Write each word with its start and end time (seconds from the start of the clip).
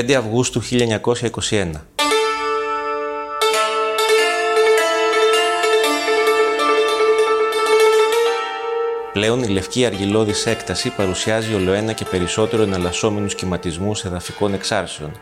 5 0.00 0.12
Αυγούστου 0.12 0.62
1921. 1.50 1.70
Πλέον 9.12 9.42
η 9.42 9.48
λευκή 9.48 9.86
αργυλώδης 9.86 10.46
έκταση 10.46 10.90
παρουσιάζει 10.94 11.54
ολοένα 11.54 11.92
και 11.92 12.04
περισσότερο 12.04 12.62
εναλλασσόμενους 12.62 13.34
κυματισμούς 13.34 14.04
εδαφικών 14.04 14.54
εξάρσεων. 14.54 15.12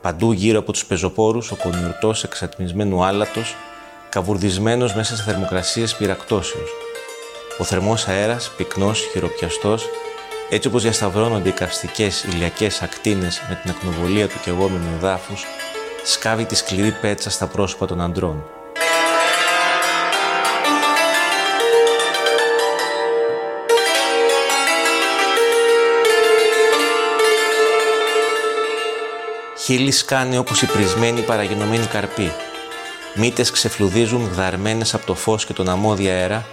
Παντού 0.00 0.32
γύρω 0.32 0.58
από 0.58 0.72
τους 0.72 0.86
πεζοπόρους 0.86 1.50
ο 1.50 1.56
κονιουρτός 1.56 2.24
εξατμισμένου 2.24 3.04
άλατος, 3.04 3.56
καβουρδισμένος 4.08 4.94
μέσα 4.94 5.16
σε 5.16 5.22
θερμοκρασίες 5.22 5.96
πυρακτώσεως. 5.96 6.70
Ο 7.58 7.64
θερμός 7.64 8.08
αέρας, 8.08 8.52
πυκνός, 8.56 9.08
χειροπιαστός, 9.12 9.88
έτσι 10.50 10.68
όπως 10.68 10.82
διασταυρώνονται 10.82 11.48
οι 11.48 11.52
καυστικές 11.52 12.24
ηλιακές 12.24 12.82
ακτίνες 12.82 13.42
με 13.48 13.54
την 13.62 13.70
ακνοβολία 13.70 14.28
του 14.28 14.40
κεγόμενου 14.44 14.94
εδάφους, 14.96 15.44
σκάβει 16.04 16.44
τη 16.44 16.54
σκληρή 16.54 16.92
πέτσα 16.92 17.30
στα 17.30 17.46
πρόσωπα 17.46 17.86
των 17.86 18.00
αντρών. 18.00 18.44
Χείλη 29.58 29.90
σκάνε 29.90 30.38
όπως 30.38 30.62
οι 30.62 30.66
πρισμένοι 30.66 31.20
παραγενωμένοι 31.20 31.86
καρποί. 31.86 32.32
Μύτες 33.14 33.50
ξεφλουδίζουν 33.50 34.30
γδαρμένες 34.32 34.94
από 34.94 35.06
το 35.06 35.14
φως 35.14 35.46
και 35.46 35.52
τον 35.52 35.68
αμμόδια 35.68 36.12
αέρα 36.12 36.46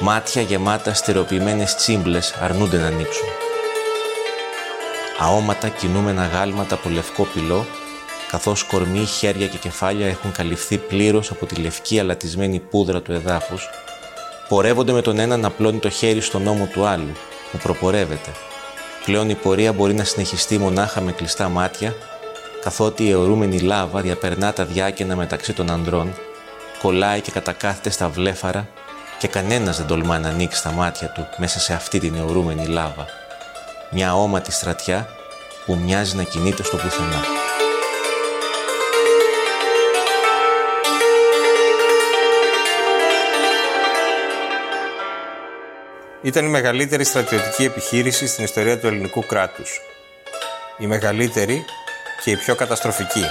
Μάτια 0.00 0.42
γεμάτα 0.42 0.94
στερεοποιημένες 0.94 1.74
τσίμπλες 1.74 2.32
αρνούνται 2.40 2.78
να 2.78 2.86
ανοίξουν. 2.86 3.28
Αόματα 5.18 5.68
κινούμενα 5.68 6.26
γάλματα 6.26 6.74
από 6.74 6.88
λευκό 6.88 7.24
πυλό, 7.24 7.66
καθώς 8.30 8.62
κορμί, 8.64 9.04
χέρια 9.04 9.46
και 9.46 9.56
κεφάλια 9.56 10.06
έχουν 10.06 10.32
καλυφθεί 10.32 10.78
πλήρως 10.78 11.30
από 11.30 11.46
τη 11.46 11.54
λευκή 11.54 12.00
αλατισμένη 12.00 12.58
πούδρα 12.58 13.02
του 13.02 13.12
εδάφους, 13.12 13.68
πορεύονται 14.48 14.92
με 14.92 15.02
τον 15.02 15.18
ένα 15.18 15.36
να 15.36 15.50
πλώνει 15.50 15.78
το 15.78 15.90
χέρι 15.90 16.20
στον 16.20 16.46
ώμο 16.46 16.68
του 16.72 16.84
άλλου, 16.84 17.12
που 17.52 17.58
προπορεύεται. 17.58 18.30
Πλέον 19.04 19.30
η 19.30 19.34
πορεία 19.34 19.72
μπορεί 19.72 19.94
να 19.94 20.04
συνεχιστεί 20.04 20.58
μονάχα 20.58 21.00
με 21.00 21.12
κλειστά 21.12 21.48
μάτια, 21.48 21.94
καθότι 22.62 23.04
η 23.04 23.10
αιωρούμενη 23.10 23.60
λάβα 23.60 24.00
διαπερνά 24.00 24.52
τα 24.52 24.64
διάκαινα 24.64 25.16
μεταξύ 25.16 25.52
των 25.52 25.70
ανδρών, 25.70 26.14
κολλάει 26.82 27.20
και 27.20 27.30
κατακάθεται 27.30 27.90
στα 27.90 28.08
βλέφαρα 28.08 28.68
και 29.22 29.28
κανένας 29.28 29.76
δεν 29.76 29.86
τολμά 29.86 30.18
να 30.18 30.28
ανοίξει 30.28 30.62
τα 30.62 30.70
μάτια 30.70 31.08
του 31.08 31.28
μέσα 31.36 31.60
σε 31.60 31.72
αυτή 31.72 31.98
την 31.98 32.14
αιωρούμενη 32.14 32.66
λάβα. 32.66 33.06
Μια 33.90 34.14
όματη 34.14 34.52
στρατιά 34.52 35.08
που 35.66 35.78
μοιάζει 35.84 36.16
να 36.16 36.22
κινείται 36.22 36.62
στο 36.62 36.76
πουθενά. 36.76 37.24
Ήταν 46.22 46.44
η 46.44 46.48
μεγαλύτερη 46.48 47.04
στρατιωτική 47.04 47.64
επιχείρηση 47.64 48.26
στην 48.26 48.44
ιστορία 48.44 48.78
του 48.78 48.86
ελληνικού 48.86 49.26
κράτους. 49.26 49.80
Η 50.78 50.86
μεγαλύτερη 50.86 51.64
και 52.24 52.30
η 52.30 52.36
πιο 52.36 52.54
καταστροφική. 52.54 53.24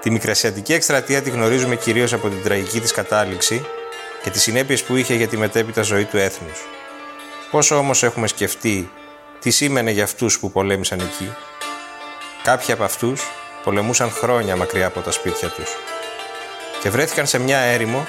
Τη 0.00 0.10
Μικρασιατική 0.10 0.72
εκστρατεία 0.72 1.22
τη 1.22 1.30
γνωρίζουμε 1.30 1.76
κυρίως 1.76 2.12
από 2.12 2.28
την 2.28 2.42
τραγική 2.42 2.80
της 2.80 2.92
κατάληξη 2.92 3.66
και 4.22 4.30
τις 4.30 4.42
συνέπειες 4.42 4.82
που 4.82 4.96
είχε 4.96 5.14
για 5.14 5.28
τη 5.28 5.36
μετέπειτα 5.36 5.82
ζωή 5.82 6.04
του 6.04 6.16
έθνους. 6.16 6.60
Πόσο 7.50 7.76
όμως 7.76 8.02
έχουμε 8.02 8.26
σκεφτεί 8.26 8.90
τι 9.40 9.50
σήμαινε 9.50 9.90
για 9.90 10.04
αυτούς 10.04 10.38
που 10.38 10.52
πολέμησαν 10.52 10.98
εκεί. 11.00 11.34
Κάποιοι 12.42 12.72
από 12.72 12.84
αυτούς 12.84 13.22
πολεμούσαν 13.64 14.10
χρόνια 14.10 14.56
μακριά 14.56 14.86
από 14.86 15.00
τα 15.00 15.10
σπίτια 15.10 15.48
τους 15.48 15.76
και 16.82 16.90
βρέθηκαν 16.90 17.26
σε 17.26 17.38
μια 17.38 17.58
έρημο 17.58 18.06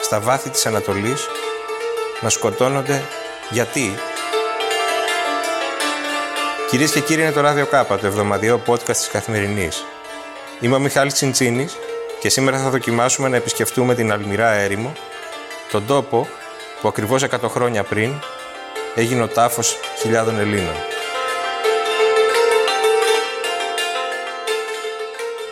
στα 0.00 0.20
βάθη 0.20 0.50
της 0.50 0.66
Ανατολής 0.66 1.26
να 2.20 2.28
σκοτώνονται 2.28 3.02
γιατί 3.50 3.94
Κυρίες 6.70 6.92
και 6.92 7.00
κύριοι, 7.00 7.22
είναι 7.22 7.32
το 7.32 7.40
Ράδιο 7.40 7.66
Κάπα, 7.66 7.98
το 7.98 8.06
εβδομαδιαίο 8.06 8.62
podcast 8.66 8.96
της 8.96 9.08
Καθημερινής. 9.08 9.84
Είμαι 10.60 10.74
ο 10.74 10.78
Μιχάλης 10.78 11.14
Τσιντσίνης 11.14 11.76
και 12.20 12.28
σήμερα 12.28 12.58
θα 12.58 12.70
δοκιμάσουμε 12.70 13.28
να 13.28 13.36
επισκεφτούμε 13.36 13.94
την 13.94 14.12
Αλμυρά 14.12 14.50
Έρημο, 14.50 14.92
τον 15.70 15.86
τόπο 15.86 16.28
που 16.80 16.88
ακριβώς 16.88 17.24
100 17.24 17.28
χρόνια 17.48 17.82
πριν 17.82 18.12
έγινε 18.94 19.22
ο 19.22 19.28
τάφος 19.28 19.76
χιλιάδων 19.98 20.38
Ελλήνων. 20.38 20.74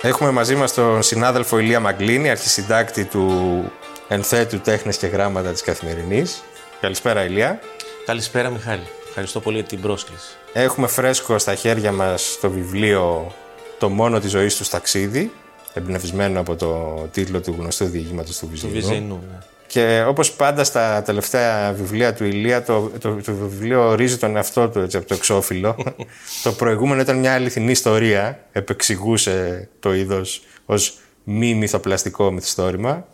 Έχουμε 0.02 0.30
μαζί 0.30 0.54
μας 0.54 0.74
τον 0.74 1.02
συνάδελφο 1.02 1.58
Ηλία 1.58 1.80
Μαγκλίνη, 1.80 2.30
αρχισυντάκτη 2.30 3.04
του 3.04 3.64
ενθέτου 4.08 4.60
τέχνες 4.60 4.96
και 4.96 5.06
γράμματα 5.06 5.52
της 5.52 5.62
Καθημερινής. 5.62 6.42
Καλησπέρα 6.80 7.25
Ηλία. 7.25 7.60
Καλησπέρα 8.06 8.50
Μιχάλη. 8.50 8.88
Ευχαριστώ 9.08 9.40
πολύ 9.40 9.56
για 9.56 9.66
την 9.66 9.80
πρόσκληση. 9.80 10.36
Έχουμε 10.52 10.86
φρέσκο 10.86 11.38
στα 11.38 11.54
χέρια 11.54 11.92
μας 11.92 12.38
το 12.40 12.50
βιβλίο 12.50 13.32
το 13.78 13.88
μόνο 13.88 14.20
της 14.20 14.30
ζωής 14.30 14.56
τους 14.56 14.68
ταξίδι, 14.68 15.30
εμπνευσμένο 15.74 16.40
από 16.40 16.56
το 16.56 17.00
τίτλο 17.12 17.40
του 17.40 17.54
γνωστού 17.58 17.84
διηγήματος 17.84 18.38
του 18.38 18.48
Βυζινού. 18.50 18.72
Του 18.72 18.78
Βυζινού, 18.78 19.22
ναι. 19.30 19.38
Και 19.66 20.04
όπως 20.08 20.32
πάντα 20.32 20.64
στα 20.64 21.02
τελευταία 21.02 21.72
βιβλία 21.72 22.14
του 22.14 22.24
Ηλία, 22.24 22.62
το, 22.62 22.90
το, 23.00 23.14
το, 23.14 23.34
βιβλίο 23.34 23.88
ορίζει 23.88 24.16
τον 24.18 24.36
εαυτό 24.36 24.68
του 24.68 24.78
έτσι, 24.78 24.96
από 24.96 25.06
το 25.06 25.14
εξώφυλλο. 25.14 25.76
το 26.44 26.52
προηγούμενο 26.52 27.00
ήταν 27.00 27.18
μια 27.18 27.34
αληθινή 27.34 27.70
ιστορία, 27.70 28.44
επεξηγούσε 28.52 29.68
το 29.80 29.94
είδος 29.94 30.42
ως 30.66 30.98
μη 31.24 31.54
μυθοπλαστικό 31.54 32.30
μυθιστόρημα. 32.30 33.06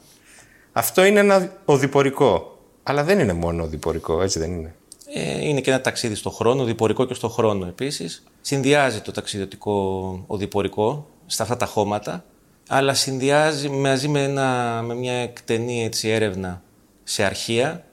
Αυτό 0.72 1.04
είναι 1.04 1.20
ένα 1.20 1.52
οδηπορικό. 1.64 2.58
Αλλά 2.82 3.04
δεν 3.04 3.18
είναι 3.18 3.32
μόνο 3.32 3.62
οδηπορικό, 3.62 4.22
έτσι 4.22 4.38
δεν 4.38 4.52
είναι. 4.52 4.74
Ε, 5.16 5.48
είναι 5.48 5.60
και 5.60 5.70
ένα 5.70 5.80
ταξίδι 5.80 6.14
στο 6.14 6.30
χρόνο, 6.30 6.64
διπορικό 6.64 7.04
και 7.04 7.14
στο 7.14 7.28
χρόνο 7.28 7.66
επίσης. 7.66 8.24
Συνδυάζει 8.40 9.00
το 9.00 9.12
ταξιδιωτικό 9.12 10.24
οδηπορικό 10.26 11.08
στα 11.26 11.42
αυτά 11.42 11.56
τα 11.56 11.66
χώματα, 11.66 12.24
αλλά 12.68 12.94
συνδυάζει 12.94 13.68
μαζί 13.68 14.08
με, 14.08 14.22
ένα, 14.22 14.80
με 14.84 14.94
μια 14.94 15.12
εκτενή 15.12 15.84
έτσι, 15.84 16.08
έρευνα 16.08 16.62
σε 17.02 17.24
αρχεία, 17.24 17.84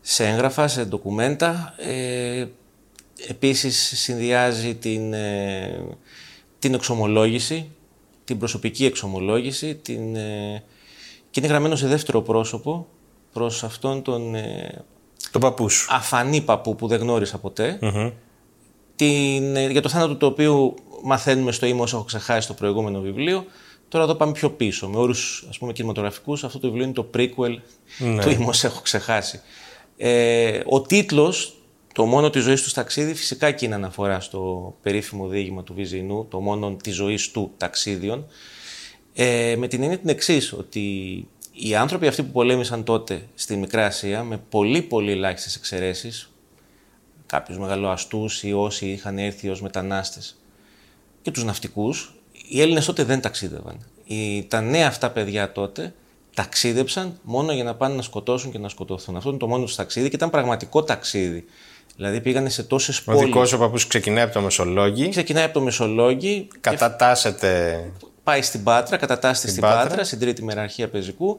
σε 0.00 0.26
έγγραφα, 0.26 0.68
σε 0.68 0.84
ντοκουμέντα. 0.84 1.74
Ε, 1.76 2.46
επίσης 3.28 4.00
συνδυάζει 4.00 4.74
την, 4.74 5.12
ε, 5.12 5.84
την 6.58 6.74
εξομολόγηση, 6.74 7.70
την 8.24 8.38
προσωπική 8.38 8.84
εξομολόγηση, 8.84 9.74
την, 9.74 10.16
ε, 10.16 10.62
και 11.30 11.40
είναι 11.40 11.48
γραμμένο 11.48 11.76
σε 11.76 11.86
δεύτερο 11.86 12.22
πρόσωπο 12.22 12.86
προς 13.32 13.64
αυτόν 13.64 14.02
τον 14.02 14.34
ε, 14.34 14.84
το 15.38 15.46
παππού 15.46 15.68
σου. 15.68 15.86
Αφανή 15.90 16.40
παππού 16.40 16.76
που 16.76 16.86
δεν 16.86 17.00
γνώρισα 17.00 17.40
Την, 18.96 19.56
ε, 19.56 19.66
για 19.70 19.82
το 19.82 19.88
θάνατο 19.88 20.16
του 20.16 20.26
οποίου 20.26 20.74
μαθαίνουμε 21.02 21.52
στο 21.52 21.66
ήμο 21.66 21.82
όσο 21.82 21.96
έχω 21.96 22.04
ξεχάσει 22.04 22.40
στο 22.40 22.54
προηγούμενο 22.54 23.00
βιβλίο. 23.00 23.44
Τώρα 23.88 24.04
εδώ 24.04 24.14
πάμε 24.14 24.32
πιο 24.32 24.50
πίσω. 24.50 24.88
Με 24.88 24.98
όρους 24.98 25.46
ας 25.48 25.58
πούμε 25.58 25.72
κινηματογραφικούς, 25.72 26.44
αυτό 26.44 26.58
το 26.58 26.66
βιβλίο 26.66 26.84
είναι 26.84 26.92
το 26.92 27.10
prequel 27.14 27.56
ναι. 27.98 28.22
του 28.22 28.30
ήμο 28.30 28.50
έχω 28.62 28.80
ξεχάσει. 28.80 29.40
Ε, 29.96 30.60
ο 30.66 30.80
τίτλος, 30.80 31.56
το 31.94 32.04
μόνο 32.04 32.30
της 32.30 32.42
ζωής 32.42 32.62
τους 32.62 32.72
ταξίδι, 32.72 33.14
φυσικά 33.14 33.50
και 33.50 33.64
είναι 33.64 33.74
αναφορά 33.74 34.20
στο 34.20 34.74
περίφημο 34.82 35.28
διήγημα 35.28 35.62
του 35.62 35.74
Βυζινού, 35.74 36.26
το 36.30 36.40
μόνο 36.40 36.76
της 36.82 36.94
ζωής 36.94 37.30
του 37.30 37.52
ταξίδιων. 37.56 38.26
Ε, 39.12 39.54
με 39.58 39.68
την 39.68 39.82
έννοια 39.82 39.98
την 39.98 40.08
εξής, 40.08 40.52
ότι 40.52 40.82
οι 41.58 41.74
άνθρωποι 41.74 42.06
αυτοί 42.06 42.22
που 42.22 42.32
πολέμησαν 42.32 42.84
τότε 42.84 43.22
στη 43.34 43.56
Μικρά 43.56 43.86
Ασία, 43.86 44.22
με 44.22 44.40
πολύ 44.48 44.82
πολύ 44.82 45.12
ελάχιστες 45.12 45.56
εξαιρέσεις, 45.56 46.30
κάποιους 47.26 47.58
μεγαλοαστούς 47.58 48.42
ή 48.42 48.52
όσοι 48.52 48.86
είχαν 48.86 49.18
έρθει 49.18 49.48
ως 49.48 49.62
μετανάστες 49.62 50.36
και 51.22 51.30
τους 51.30 51.44
ναυτικούς, 51.44 52.14
οι 52.48 52.60
Έλληνες 52.60 52.84
τότε 52.84 53.04
δεν 53.04 53.20
ταξίδευαν. 53.20 53.86
Οι, 54.04 54.44
τα 54.44 54.60
νέα 54.60 54.86
αυτά 54.86 55.10
παιδιά 55.10 55.52
τότε 55.52 55.94
ταξίδεψαν 56.34 57.18
μόνο 57.22 57.52
για 57.52 57.64
να 57.64 57.74
πάνε 57.74 57.94
να 57.94 58.02
σκοτώσουν 58.02 58.50
και 58.52 58.58
να 58.58 58.68
σκοτωθούν. 58.68 59.16
Αυτό 59.16 59.28
είναι 59.28 59.38
το 59.38 59.46
μόνο 59.46 59.64
τους 59.64 59.74
ταξίδι 59.74 60.08
και 60.08 60.16
ήταν 60.16 60.30
πραγματικό 60.30 60.82
ταξίδι. 60.82 61.44
Δηλαδή 61.96 62.20
πήγανε 62.20 62.48
σε 62.48 62.62
τόσες 62.62 63.02
πόλει. 63.02 63.18
Ο 63.18 63.20
δικός 63.20 63.48
σου 63.48 63.58
παππούς 63.58 63.86
ξεκινάει 63.86 64.24
από 64.24 64.32
το 64.32 64.40
Μεσολόγγι. 64.40 65.08
Ξεκινάει 65.08 65.44
από 65.44 65.52
το 65.52 65.60
Μεσολόγγι. 65.60 66.48
Κατατάσσεται 66.60 67.80
πάει 68.26 68.42
στην 68.42 68.62
Πάτρα, 68.62 68.96
κατατάσσεται 68.96 69.48
στην 69.48 69.62
Πάτρα, 69.62 69.88
Πάτρα, 69.88 70.04
στην 70.04 70.18
τρίτη 70.18 70.44
μεραρχία 70.44 70.88
πεζικού. 70.88 71.38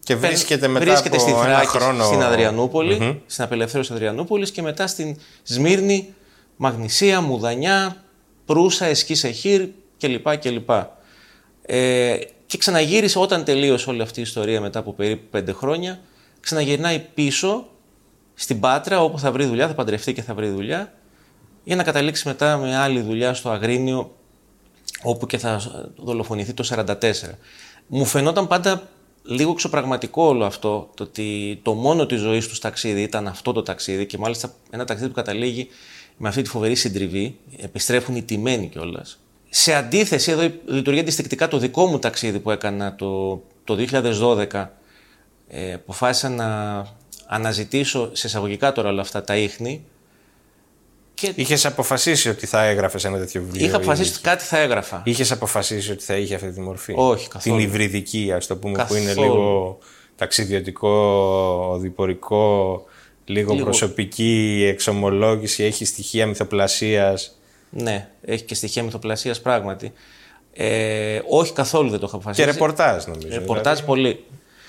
Και 0.00 0.16
βρίσκεται 0.16 0.68
μετά 0.68 0.84
βρίσκεται 0.84 1.16
από 1.16 1.24
στη 1.24 1.48
ένα 1.48 1.58
χρόνο... 1.58 2.04
στην 2.04 2.22
Αδριανούπολη, 2.22 2.98
mm-hmm. 3.00 3.18
στην 3.26 3.44
απελευθέρωση 3.44 3.92
Αδριανούπολης 3.92 4.50
και 4.50 4.62
μετά 4.62 4.86
στην 4.86 5.16
Σμύρνη, 5.42 6.14
Μαγνησία, 6.56 7.20
Μουδανιά, 7.20 7.96
Προύσα, 8.44 8.86
Εσκή 8.86 9.14
Σεχήρ 9.14 9.68
κλπ. 9.98 10.36
κλπ. 10.36 10.70
Ε, 11.62 12.16
και 12.46 12.58
ξαναγύρισε 12.58 13.18
όταν 13.18 13.44
τελείωσε 13.44 13.90
όλη 13.90 14.02
αυτή 14.02 14.20
η 14.20 14.22
ιστορία 14.22 14.60
μετά 14.60 14.78
από 14.78 14.92
περίπου 14.92 15.26
πέντε 15.30 15.52
χρόνια, 15.52 16.00
ξαναγυρνάει 16.40 17.04
πίσω 17.14 17.66
στην 18.34 18.60
Πάτρα, 18.60 19.02
όπου 19.02 19.18
θα 19.18 19.32
βρει 19.32 19.44
δουλειά, 19.44 19.66
θα 19.68 19.74
παντρευτεί 19.74 20.12
και 20.12 20.22
θα 20.22 20.34
βρει 20.34 20.48
δουλειά, 20.48 20.92
για 21.64 21.76
να 21.76 21.82
καταλήξει 21.82 22.28
μετά 22.28 22.56
με 22.56 22.76
άλλη 22.76 23.00
δουλειά 23.00 23.34
στο 23.34 23.50
Αγρίνιο, 23.50 24.14
όπου 25.04 25.26
και 25.26 25.38
θα 25.38 25.60
δολοφονηθεί 25.96 26.52
το 26.52 26.84
1944. 26.86 26.94
Μου 27.86 28.04
φαινόταν 28.04 28.46
πάντα 28.46 28.88
λίγο 29.22 29.50
εξωπραγματικό 29.50 30.24
όλο 30.24 30.44
αυτό, 30.44 30.90
το 30.94 31.02
ότι 31.02 31.60
το 31.62 31.74
μόνο 31.74 32.06
της 32.06 32.20
ζωής 32.20 32.48
τους 32.48 32.58
ταξίδι 32.58 33.02
ήταν 33.02 33.26
αυτό 33.26 33.52
το 33.52 33.62
ταξίδι 33.62 34.06
και 34.06 34.18
μάλιστα 34.18 34.52
ένα 34.70 34.84
ταξίδι 34.84 35.08
που 35.08 35.14
καταλήγει 35.14 35.68
με 36.16 36.28
αυτή 36.28 36.42
τη 36.42 36.48
φοβερή 36.48 36.74
συντριβή, 36.74 37.38
επιστρέφουν 37.56 38.16
οι 38.16 38.22
τιμένοι 38.22 38.68
κιόλας. 38.68 39.18
Σε 39.50 39.74
αντίθεση, 39.74 40.30
εδώ 40.30 40.50
λειτουργεί 40.66 41.00
αντιστοιχτικά 41.00 41.48
το 41.48 41.58
δικό 41.58 41.86
μου 41.86 41.98
ταξίδι 41.98 42.38
που 42.38 42.50
έκανα 42.50 42.94
το, 42.94 43.42
το 43.64 43.76
2012. 44.50 44.66
Ε, 45.48 45.72
αποφάσισα 45.72 46.28
να 46.28 46.82
αναζητήσω 47.26 48.10
σε 48.12 48.26
εισαγωγικά 48.26 48.72
τώρα 48.72 48.88
όλα 48.88 49.00
αυτά 49.00 49.24
τα 49.24 49.36
ίχνη. 49.36 49.84
Και... 51.32 51.40
Είχες 51.40 51.66
αποφασίσει 51.66 52.28
ότι 52.28 52.46
θα 52.46 52.64
έγραφες 52.64 53.04
ένα 53.04 53.18
τέτοιο 53.18 53.42
βιβλίο. 53.42 53.66
Είχα 53.66 53.76
αποφασίσει 53.76 54.10
ότι 54.10 54.20
κάτι 54.20 54.44
θα 54.44 54.58
έγραφα. 54.58 55.02
Είχες 55.04 55.32
αποφασίσει 55.32 55.92
ότι 55.92 56.04
θα 56.04 56.14
είχε 56.14 56.34
αυτή 56.34 56.52
τη 56.52 56.60
μορφή; 56.60 56.94
Όχι, 56.96 57.28
καθόλου. 57.28 57.56
Την 57.56 57.66
υβριδική, 57.66 58.32
ας 58.36 58.46
το 58.46 58.56
πούμε, 58.56 58.84
που 58.88 58.94
είναι 58.94 59.14
λίγο 59.14 59.78
ταξιδιωτικό, 60.16 61.78
διπορικό, 61.80 62.84
λίγο, 63.24 63.52
λίγο 63.52 63.64
προσωπική 63.64 64.64
εξομολόγηση, 64.68 65.64
έχει 65.64 65.84
στοιχεία 65.84 66.26
μυθοπλασίας; 66.26 67.38
Ναι, 67.70 68.08
έχει 68.24 68.44
και 68.44 68.54
στοιχεία 68.54 68.82
μυθοπλασίας 68.82 69.40
πράγματι. 69.40 69.92
Ε, 70.56 71.20
όχι 71.28 71.52
καθόλου 71.52 71.90
δεν 71.90 71.98
το 71.98 72.06
είχα 72.06 72.16
αποφασίσει. 72.16 72.46
Και 72.46 72.52
ρεπορτάζ 72.52 73.04
νομίζω. 73.04 73.38
Ρεπορτάζ 73.38 73.80
δηλαδή. 73.80 73.86
πολύ. 73.86 74.24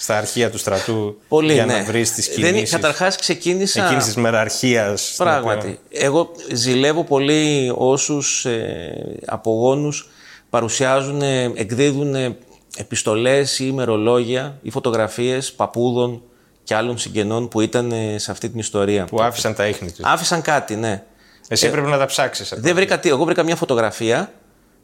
Στα 0.05 0.17
αρχεία 0.17 0.49
του 0.49 0.57
στρατού 0.57 1.17
πολύ, 1.27 1.53
για 1.53 1.65
ναι. 1.65 1.77
να 1.77 1.83
βρεις 1.83 2.11
τις 2.11 2.27
κινήσεις. 2.27 2.71
Καταρχάς 2.71 3.15
ξεκίνησα. 3.15 3.85
Εκείνης 3.85 4.05
της 4.05 4.15
μεραρχίας. 4.15 5.13
Πράγματι. 5.17 5.79
Εγώ 5.89 6.31
ζηλεύω 6.51 7.03
πολύ 7.03 7.73
όσους 7.75 8.45
ε, 8.45 9.19
απογόνους 9.25 10.09
παρουσιάζουν, 10.49 11.21
εκδίδουν 11.55 12.35
επιστολές 12.77 13.59
ή 13.59 13.65
ημερολόγια 13.67 14.59
ή 14.61 14.69
φωτογραφίες 14.69 15.51
παππούδων 15.51 16.21
και 16.63 16.75
άλλων 16.75 16.97
συγγενών 16.97 17.47
που 17.47 17.61
ήταν 17.61 17.91
ε, 17.91 18.17
σε 18.17 18.31
αυτή 18.31 18.49
την 18.49 18.59
ιστορία. 18.59 19.05
Που 19.05 19.21
άφησαν 19.21 19.55
τα 19.55 19.67
ίχνη 19.67 19.91
τους. 19.91 20.05
Άφησαν 20.05 20.41
κάτι, 20.41 20.75
ναι. 20.75 21.03
Εσύ 21.47 21.67
ε, 21.67 21.69
πρέπει 21.69 21.87
να 21.87 21.97
τα 21.97 22.05
ψάξεις. 22.05 22.53
Δεν 22.57 22.75
βρήκα 22.75 22.99
τι. 22.99 23.09
Εγώ 23.09 23.25
βρήκα 23.25 23.43
μια 23.43 23.55
φωτογραφία 23.55 24.31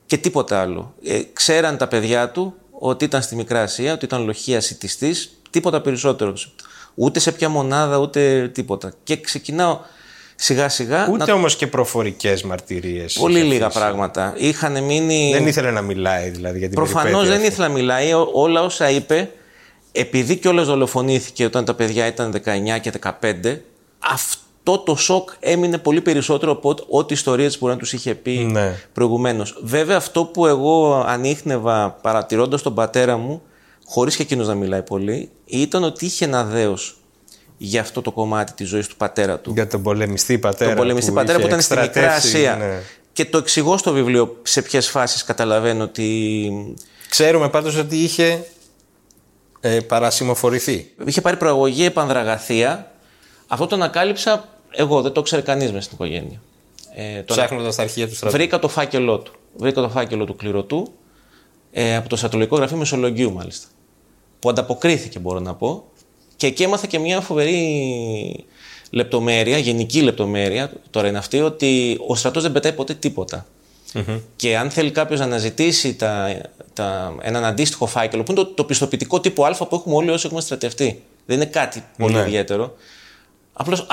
και 0.06 0.18
τίποτα 0.18 0.62
άλλο. 0.62 0.94
Ε, 1.04 1.22
ξέραν 1.34 1.78
τα 1.78 1.88
παιδιά 1.88 2.30
του 2.30 2.56
ότι 2.84 3.06
ήταν 3.06 3.22
στη 3.22 3.36
Μικρά 3.36 3.62
Ασία, 3.62 3.94
ότι 3.94 4.06
ήταν 4.06 4.26
λοχεία 4.26 4.62
σιτιστής, 4.62 5.42
τίποτα 5.50 5.82
περισσότερο. 5.82 6.34
Ούτε 6.96 7.20
σε 7.20 7.32
ποια 7.32 7.50
μονάδα, 7.50 7.98
ούτε 7.98 8.50
τίποτα. 8.54 8.94
Και 9.04 9.18
ξεκινάω 9.18 9.80
σιγά 10.36 10.70
σιγά. 10.70 11.08
Ούτε 11.12 11.26
να... 11.26 11.34
όμως 11.34 11.56
και 11.56 11.68
προφορικές 11.68 12.44
μαρτυρίες. 12.44 13.14
Πολύ 13.14 13.42
λίγα 13.42 13.70
πράγματα. 13.70 14.34
Είχαν 14.38 14.84
μείνει. 14.84 15.32
Δεν 15.34 15.48
ήθελε 15.48 15.72
να 15.72 15.82
μιλάει 15.82 16.30
δηλαδή 16.30 16.58
για 16.58 16.68
την 16.68 16.76
Προφανώς 16.76 17.28
δεν 17.28 17.44
ήθελε 17.44 17.68
να 17.68 17.74
μιλάει. 17.74 18.12
Όλα 18.34 18.62
όσα 18.62 18.90
είπε 18.90 19.32
επειδή 19.92 20.36
κιόλας 20.36 20.66
δολοφονήθηκε 20.66 21.46
όταν 21.46 21.66
τα 21.66 21.74
παιδιά 21.74 22.08
ήταν 22.08 22.42
19 22.46 22.80
και 22.82 22.92
15, 23.02 23.58
αυτό 24.00 24.41
το 24.64 24.96
σοκ 24.96 25.30
έμεινε 25.40 25.78
πολύ 25.78 26.02
περισσότερο 26.02 26.52
από 26.52 26.76
ό,τι 26.90 27.14
ιστορίες 27.14 27.60
μπορεί 27.60 27.74
να 27.74 27.80
τους 27.80 27.94
είχε 27.94 28.16
πει 28.16 28.32
ναι. 28.32 28.80
προηγουμένως. 28.94 29.60
Βέβαια 29.64 29.98
αυτό 29.98 30.26
που 30.26 30.46
εγώ 30.46 31.04
ανείχνευα 31.08 31.98
παρατηρώντας 32.02 32.62
τον 32.62 32.74
πατέρα 32.74 33.18
μου, 33.18 33.42
χωρίς 33.86 34.16
και 34.16 34.22
εκείνος 34.22 34.48
να 34.48 34.56
μιλάει 34.56 34.82
πολύ, 34.82 35.30
ήταν 35.46 35.84
ότι 35.84 36.06
είχε 36.06 36.26
ένα 36.26 36.44
δέος 36.44 36.96
για 37.58 37.82
αυτό 37.82 38.02
το 38.02 38.12
κομμάτι 38.12 38.54
της 38.54 38.68
ζωής 38.68 38.88
του 38.88 38.96
πατέρα 38.96 39.40
του. 39.40 39.52
Για 39.54 39.68
τον 39.68 39.82
πολεμιστή 39.82 40.38
πατέρα. 40.38 40.70
Τον 40.70 40.80
πολεμιστή 40.80 41.12
πατέρα 41.12 41.40
που 41.40 41.48
ήταν 41.48 41.62
στη 41.62 41.78
Μικρά 41.80 42.14
Ασία. 42.14 42.56
Ναι. 42.56 42.80
Και 43.14 43.26
το 43.26 43.38
εξηγώ 43.38 43.78
στο 43.78 43.92
βιβλίο 43.92 44.40
σε 44.42 44.62
ποιες 44.62 44.90
φάσεις 44.90 45.24
καταλαβαίνω 45.24 45.84
ότι... 45.84 46.76
Ξέρουμε 47.10 47.50
πάντως 47.50 47.78
ότι 47.78 47.96
είχε 47.96 48.46
ε, 49.60 49.80
παρασημοφορηθεί. 49.80 50.92
Είχε 51.06 51.22
πάρει 51.22 51.38
προαγωγή 51.38 51.86
επανδραγαθία. 51.86 52.91
Αυτό 53.52 53.68
το 53.68 53.76
ανακάλυψα 53.76 54.50
εγώ, 54.72 55.02
δεν 55.02 55.12
το 55.12 55.22
ξέρει 55.22 55.42
κανείς 55.42 55.72
μες 55.72 55.84
στην 55.84 55.96
οικογένεια. 55.96 56.42
Ε, 56.96 57.22
Ψάχνοντας 57.22 57.76
τα 57.76 57.82
αρχεία 57.82 58.08
του 58.08 58.16
στρατού. 58.16 58.36
Βρήκα 58.36 58.60
το 58.60 58.68
φάκελό 58.68 59.20
του. 59.20 59.34
Βρήκα 59.56 59.82
το 59.82 59.90
φάκελο 59.90 60.26
του 60.26 60.36
κληρωτού 60.36 60.92
ε, 61.72 61.96
από 61.96 62.10
το 62.10 62.16
Στρατολογικό 62.16 62.56
Γραφείο 62.56 62.78
Μεσολογγίου, 62.78 63.32
μάλιστα. 63.32 63.68
Που 64.40 64.50
ανταποκρίθηκε, 64.50 65.20
μπορώ 65.20 65.40
να 65.40 65.56
πω. 65.56 65.84
Και 66.36 66.48
εκεί 66.48 66.64
έμαθα 66.64 66.88
και 66.88 67.00
μια 67.00 67.22
φοβερή 67.22 68.46
λεπτομέρεια, 68.90 69.58
γενική 69.58 70.02
λεπτομέρεια, 70.02 70.72
τώρα 70.90 71.08
είναι 71.08 71.18
αυτή, 71.18 71.42
ότι 71.42 72.00
ο 72.08 72.16
στρατός 72.16 72.44
δεν 72.44 72.52
πετάει 72.52 72.74
ποτέ 72.74 72.94
τίποτα. 72.94 73.46
Και 74.36 74.58
αν 74.58 74.70
θέλει 74.70 74.92
κάποιος 74.92 75.20
να 75.20 75.26
αναζητήσει 75.26 75.96
τα, 75.96 76.42
τα, 76.74 77.16
έναν 77.22 77.46
αντίστοιχο 77.46 77.86
φάκελο, 77.86 78.24
που 78.24 78.32
είναι 78.32 78.42
το, 78.42 78.48
το 78.48 78.64
πιστοποιητικό 78.64 79.20
τύπου 79.20 79.46
Α 79.46 79.56
που 79.56 79.76
έχουμε 79.76 79.96
όλοι 79.96 80.10
όσοι 80.10 80.26
έχουμε 80.26 80.42
στρατευτεί. 80.42 81.04
Δεν 81.26 81.36
είναι 81.36 81.46
κάτι 81.46 81.84
πολύ 81.98 82.14
ναι. 82.14 82.20
ιδιαίτερο. 82.20 82.76
Απλώς 83.54 83.88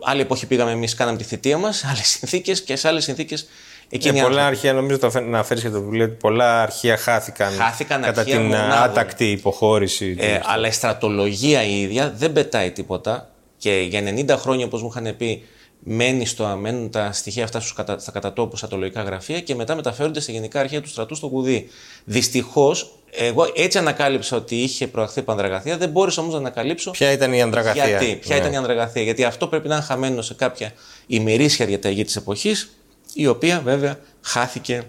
άλλη 0.00 0.20
εποχή 0.20 0.46
πήγαμε 0.46 0.70
εμείς, 0.70 0.94
κάναμε 0.94 1.18
τη 1.18 1.24
θητεία 1.24 1.58
μας, 1.58 1.84
άλλες 1.90 2.08
συνθήκες 2.08 2.62
και 2.62 2.76
σε 2.76 2.88
άλλες 2.88 3.04
συνθήκες 3.04 3.46
εκείνη. 3.88 4.18
Ε, 4.18 4.22
πολλά 4.22 4.46
αρχεία, 4.46 4.72
νομίζω 4.72 4.98
το 4.98 5.20
να 5.20 5.44
φέρεις 5.44 5.62
και 5.62 5.70
το 5.70 5.80
βιβλίο, 5.80 6.04
ότι 6.04 6.14
πολλά 6.14 6.62
αρχεία 6.62 6.96
χάθηκαν, 6.96 7.52
χάθηκαν 7.52 8.02
κατά 8.02 8.24
την 8.24 8.40
μονάδων. 8.40 8.82
άτακτη 8.82 9.30
υποχώρηση. 9.30 10.16
Ε, 10.18 10.40
αλλά 10.44 10.68
η 10.68 10.72
στρατολογία 10.72 11.62
η 11.62 11.80
ίδια 11.80 12.12
δεν 12.16 12.32
πετάει 12.32 12.70
τίποτα. 12.70 13.26
Και 13.56 13.86
για 13.88 14.02
90 14.34 14.36
χρόνια, 14.38 14.66
όπως 14.66 14.82
μου 14.82 14.88
είχαν 14.94 15.16
πει, 15.16 15.44
μένει 15.78 16.26
στο, 16.26 16.56
μένουν 16.60 16.90
τα 16.90 17.12
στοιχεία 17.12 17.44
αυτά 17.44 17.60
στους 17.60 17.72
κατα, 17.72 17.98
στα 17.98 18.10
κατατόπου 18.10 18.56
ατολογικά 18.62 19.02
γραφεία 19.02 19.40
και 19.40 19.54
μετά 19.54 19.74
μεταφέρονται 19.74 20.20
στη 20.20 20.32
Γενικά 20.32 20.60
Αρχαία 20.60 20.80
του 20.80 20.88
Στρατού 20.88 21.14
στο 21.14 21.28
Κουδί. 21.28 21.68
Δυστυχώς, 22.04 23.01
εγώ 23.14 23.50
έτσι 23.54 23.78
ανακάλυψα 23.78 24.36
ότι 24.36 24.56
είχε 24.56 24.86
προαχθεί 24.86 25.22
πανδραγαθία, 25.22 25.76
δεν 25.76 25.88
μπόρεσα 25.88 26.20
όμως 26.20 26.32
να 26.32 26.40
ανακαλύψω. 26.40 26.90
Ποια 26.90 27.12
ήταν 27.12 27.32
η 27.32 27.42
ανδραγαθία. 27.42 27.86
Γιατί, 27.86 28.16
ποια 28.16 28.34
ναι. 28.34 28.40
ήταν 28.40 28.52
η 28.52 28.56
ανδραγαθία. 28.56 29.02
Γιατί 29.02 29.24
αυτό 29.24 29.46
πρέπει 29.46 29.68
να 29.68 29.74
είναι 29.74 29.84
χαμένο 29.84 30.22
σε 30.22 30.34
κάποια 30.34 30.72
ημερήσια 31.06 31.66
διαταγή 31.66 32.04
της 32.04 32.16
εποχής, 32.16 32.76
η 33.14 33.26
οποία 33.26 33.60
βέβαια 33.60 33.98
χάθηκε 34.20 34.82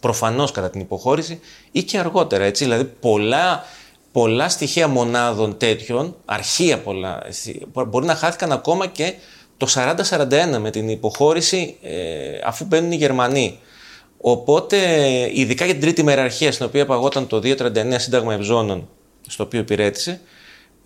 προφανώς 0.00 0.50
κατά 0.50 0.70
την 0.70 0.80
υποχώρηση 0.80 1.40
ή 1.72 1.82
και 1.82 1.98
αργότερα. 1.98 2.44
Έτσι. 2.44 2.64
Δηλαδή, 2.64 2.84
πολλά, 2.84 3.64
πολλά 4.12 4.48
στοιχεία 4.48 4.88
μονάδων 4.88 5.56
τέτοιων, 5.56 6.16
αρχεία 6.24 6.78
πολλά, 6.78 7.22
μπορεί 7.86 8.06
να 8.06 8.14
χάθηκαν 8.14 8.52
ακόμα 8.52 8.86
και 8.86 9.14
το 9.56 9.66
40-41 9.74 10.58
με 10.60 10.70
την 10.70 10.88
υποχώρηση 10.88 11.76
ε, 11.82 12.38
αφού 12.44 12.64
μπαίνουν 12.64 12.92
οι 12.92 12.96
Γερμανοί. 12.96 13.58
Οπότε, 14.20 14.76
ειδικά 15.32 15.64
για 15.64 15.74
την 15.74 15.82
τρίτη 15.82 16.02
μεραρχία, 16.02 16.52
στην 16.52 16.66
οποία 16.66 16.86
παγόταν 16.86 17.26
το 17.26 17.40
239 17.44 17.94
Σύνταγμα 17.96 18.34
Ευζώνων, 18.34 18.88
στο 19.26 19.44
οποίο 19.44 19.60
υπηρέτησε, 19.60 20.20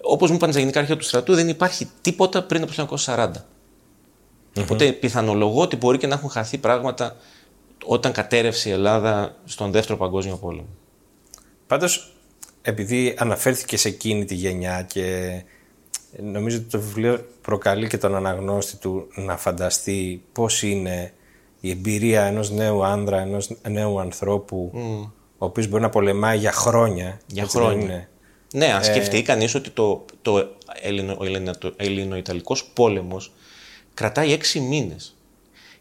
όπως 0.00 0.30
μου 0.30 0.36
είπαν 0.36 0.50
στα 0.50 0.60
γενικά 0.60 0.80
αρχαία 0.80 0.96
του 0.96 1.04
στρατού, 1.04 1.34
δεν 1.34 1.48
υπάρχει 1.48 1.88
τίποτα 2.00 2.42
πριν 2.42 2.62
από 2.62 2.74
το 2.74 2.98
1940. 3.06 3.30
Οπότε 4.60 4.92
πιθανολογώ 4.92 5.60
ότι 5.60 5.76
μπορεί 5.76 5.98
και 5.98 6.06
να 6.06 6.14
έχουν 6.14 6.30
χαθεί 6.30 6.58
πράγματα 6.58 7.16
όταν 7.84 8.12
κατέρευσε 8.12 8.68
η 8.68 8.72
Ελλάδα 8.72 9.36
στον 9.44 9.70
Δεύτερο 9.70 9.98
Παγκόσμιο 9.98 10.36
Πόλεμο. 10.36 10.68
Πάντως, 11.66 12.14
επειδή 12.62 13.14
αναφέρθηκε 13.18 13.76
σε 13.76 13.88
εκείνη 13.88 14.24
τη 14.24 14.34
γενιά 14.34 14.82
και 14.82 15.42
νομίζω 16.22 16.56
ότι 16.56 16.66
το 16.66 16.80
βιβλίο 16.80 17.26
προκαλεί 17.42 17.86
και 17.86 17.98
τον 17.98 18.14
αναγνώστη 18.14 18.76
του 18.76 19.06
να 19.14 19.36
φανταστεί 19.36 20.24
πώς 20.32 20.62
είναι 20.62 21.12
η 21.64 21.70
εμπειρία 21.70 22.24
ενός 22.24 22.50
νέου 22.50 22.84
άνδρα, 22.84 23.20
ενός 23.20 23.50
νέου 23.68 24.00
ανθρώπου 24.00 24.70
ο 25.38 25.44
οποίος 25.44 25.68
μπορεί 25.68 25.82
να 25.82 25.88
πολεμάει 25.88 26.38
για 26.38 26.52
χρόνια. 26.52 27.20
Για 27.26 27.46
χρόνια. 27.46 28.08
Ναι, 28.52 28.66
αν 28.66 28.80
ε... 28.80 28.84
σκεφτεί 28.84 29.22
κανείς 29.22 29.54
ότι 29.54 29.70
το, 29.70 30.04
το 30.22 30.48
ελληνο-ιταλικός 31.76 32.64
πόλεμος 32.64 33.32
κρατάει 33.94 34.32
έξι 34.32 34.60
μήνες 34.60 35.16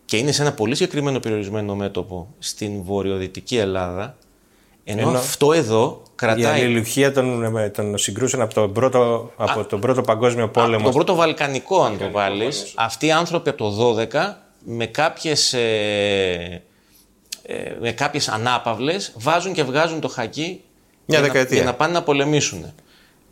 και 0.06 0.18
είναι 0.18 0.32
σε 0.32 0.42
ένα 0.42 0.54
πολύ 0.54 0.76
συγκεκριμένο 0.76 1.20
περιορισμένο 1.20 1.76
μέτωπο 1.76 2.28
στην 2.40 2.84
βορειοδυτική 2.84 3.58
Ελλάδα 3.58 4.18
ενώ, 4.84 5.10
αυτό 5.10 5.54
εδώ 5.54 6.02
κρατάει. 6.16 6.62
Η 6.62 6.64
αλληλουχία 6.64 7.14
των, 7.14 7.54
των 7.74 7.98
συγκρούσεων 7.98 8.42
από 8.42 8.54
τον, 8.54 8.74
πρώτο, 8.74 9.32
από 9.38 9.66
τον 9.66 9.80
πρώτο 9.80 10.02
Παγκόσμιο 10.02 10.50
Πόλεμο. 10.50 10.76
Από 10.76 10.84
τον 10.84 10.94
πρώτο 10.94 11.16
Βαλκανικό, 11.16 11.84
αν 11.84 11.98
το 11.98 12.12
βάλεις. 12.12 12.74
Αυτοί 12.76 13.06
οι 13.06 13.12
άνθρωποι 13.12 13.50
από 13.50 13.58
το 13.58 13.98
12 14.00 14.43
με 14.66 14.86
κάποιες. 14.86 15.54
Ε, 15.54 16.64
ε, 17.46 17.76
με 17.80 17.92
κάποιες 17.92 18.28
ανάπαυλες 18.28 19.14
βάζουν 19.16 19.54
και 19.54 19.64
βγάζουν 19.64 20.00
το 20.00 20.08
χακί 20.08 20.62
Μια 21.06 21.20
για, 21.20 21.22
δεκαετία. 21.22 21.56
Να, 21.56 21.62
για 21.62 21.72
να 21.72 21.74
πάνε 21.74 21.94
να 21.94 22.04
πολεμήσουν. 22.04 22.74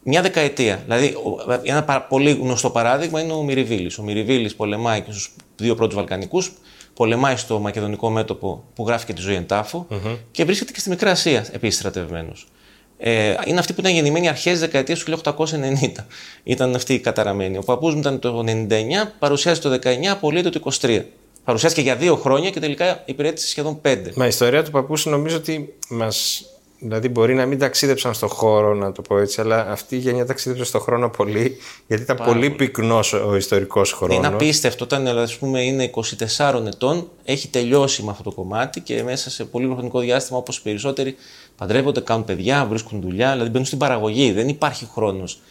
Μια 0.03 0.21
δεκαετία. 0.21 0.81
Δηλαδή, 0.83 1.15
ένα 1.63 2.01
πολύ 2.01 2.31
γνωστό 2.31 2.69
παράδειγμα 2.69 3.21
είναι 3.21 3.33
ο 3.33 3.43
Μυριβίλης. 3.43 3.97
Ο 3.97 4.03
Μυριβίλης 4.03 4.55
πολεμάει 4.55 5.01
και 5.01 5.11
στους 5.11 5.35
δύο 5.55 5.75
πρώτους 5.75 5.95
Βαλκανικούς 5.95 6.51
πολεμάει 6.93 7.35
στο 7.35 7.59
μακεδονικό 7.59 8.09
μέτωπο 8.09 8.63
που 8.75 8.87
γράφει 8.87 9.05
και 9.05 9.13
τη 9.13 9.21
ζωή 9.21 9.35
εν 9.35 9.45
ταφου 9.45 9.85
και 10.31 10.45
βρίσκεται 10.45 10.71
και 10.71 10.79
στη 10.79 10.89
Μικρά 10.89 11.11
Ασία 11.11 11.45
επίση 11.51 11.77
στρατευμένο. 11.77 12.31
Ε, 12.97 13.35
είναι 13.45 13.59
αυτοί 13.59 13.73
που 13.73 13.79
ήταν 13.79 13.93
γεννημένοι 13.93 14.27
αρχές 14.27 14.59
δεκαετίας 14.59 14.99
του 14.99 15.19
1890. 15.23 16.05
Ήταν 16.43 16.75
αυτοί 16.75 16.93
οι 16.93 16.99
καταραμένοι. 16.99 17.57
Ο 17.57 17.61
παππούς 17.61 17.93
μου 17.93 17.99
ήταν 17.99 18.19
το 18.19 18.43
99, 18.47 19.11
παρουσιάζει 19.19 19.59
το 19.59 19.79
19, 19.83 20.05
απολύεται 20.05 20.49
το 20.49 20.71
23. 20.81 21.01
Παρουσιάστηκε 21.43 21.81
για 21.81 21.95
δύο 21.95 22.15
χρόνια 22.15 22.49
και 22.49 22.59
τελικά 22.59 23.03
υπηρέτησε 23.05 23.47
σχεδόν 23.47 23.81
πέντε. 23.81 24.11
Μα 24.15 24.25
η 24.25 24.27
ιστορία 24.27 24.63
του 24.63 24.71
παππού 24.71 24.93
νομίζω 25.05 25.37
ότι 25.37 25.73
μας 25.89 26.45
Δηλαδή 26.83 27.09
μπορεί 27.09 27.33
να 27.33 27.45
μην 27.45 27.59
ταξίδεψαν 27.59 28.13
στον 28.13 28.29
χώρο, 28.29 28.73
να 28.73 28.91
το 28.91 29.01
πω 29.01 29.17
έτσι, 29.17 29.41
αλλά 29.41 29.67
αυτή 29.69 29.95
η 29.95 29.99
γενιά 29.99 30.25
ταξίδεψε 30.25 30.63
στον 30.63 30.81
χρόνο 30.81 31.09
πολύ, 31.09 31.57
γιατί 31.87 32.03
ήταν 32.03 32.17
πολύ, 32.17 32.29
πολύ 32.29 32.49
πυκνός 32.49 33.13
ο 33.13 33.35
ιστορικός 33.35 33.91
χρόνος. 33.91 34.15
Είναι 34.17 34.27
απίστευτο. 34.27 34.83
Όταν 34.83 35.07
ας 35.07 35.37
πούμε, 35.37 35.61
είναι 35.61 35.91
24 36.37 36.65
ετών, 36.67 37.09
έχει 37.23 37.47
τελειώσει 37.47 38.03
με 38.03 38.11
αυτό 38.11 38.23
το 38.23 38.31
κομμάτι 38.31 38.79
και 38.81 39.03
μέσα 39.03 39.29
σε 39.29 39.45
πολύ 39.45 39.67
χρονικό 39.73 39.99
διάστημα, 39.99 40.37
όπως 40.37 40.57
οι 40.57 40.61
περισσότεροι, 40.61 41.15
παντρεύονται, 41.57 42.01
κάνουν 42.01 42.25
παιδιά, 42.25 42.65
βρίσκουν 42.65 43.01
δουλειά, 43.01 43.31
δηλαδή 43.31 43.49
μπαίνουν 43.49 43.65
στην 43.65 43.77
παραγωγή. 43.77 44.31
Δεν 44.31 44.47
υπάρχει 44.47 44.89
χρόνος 44.93 45.41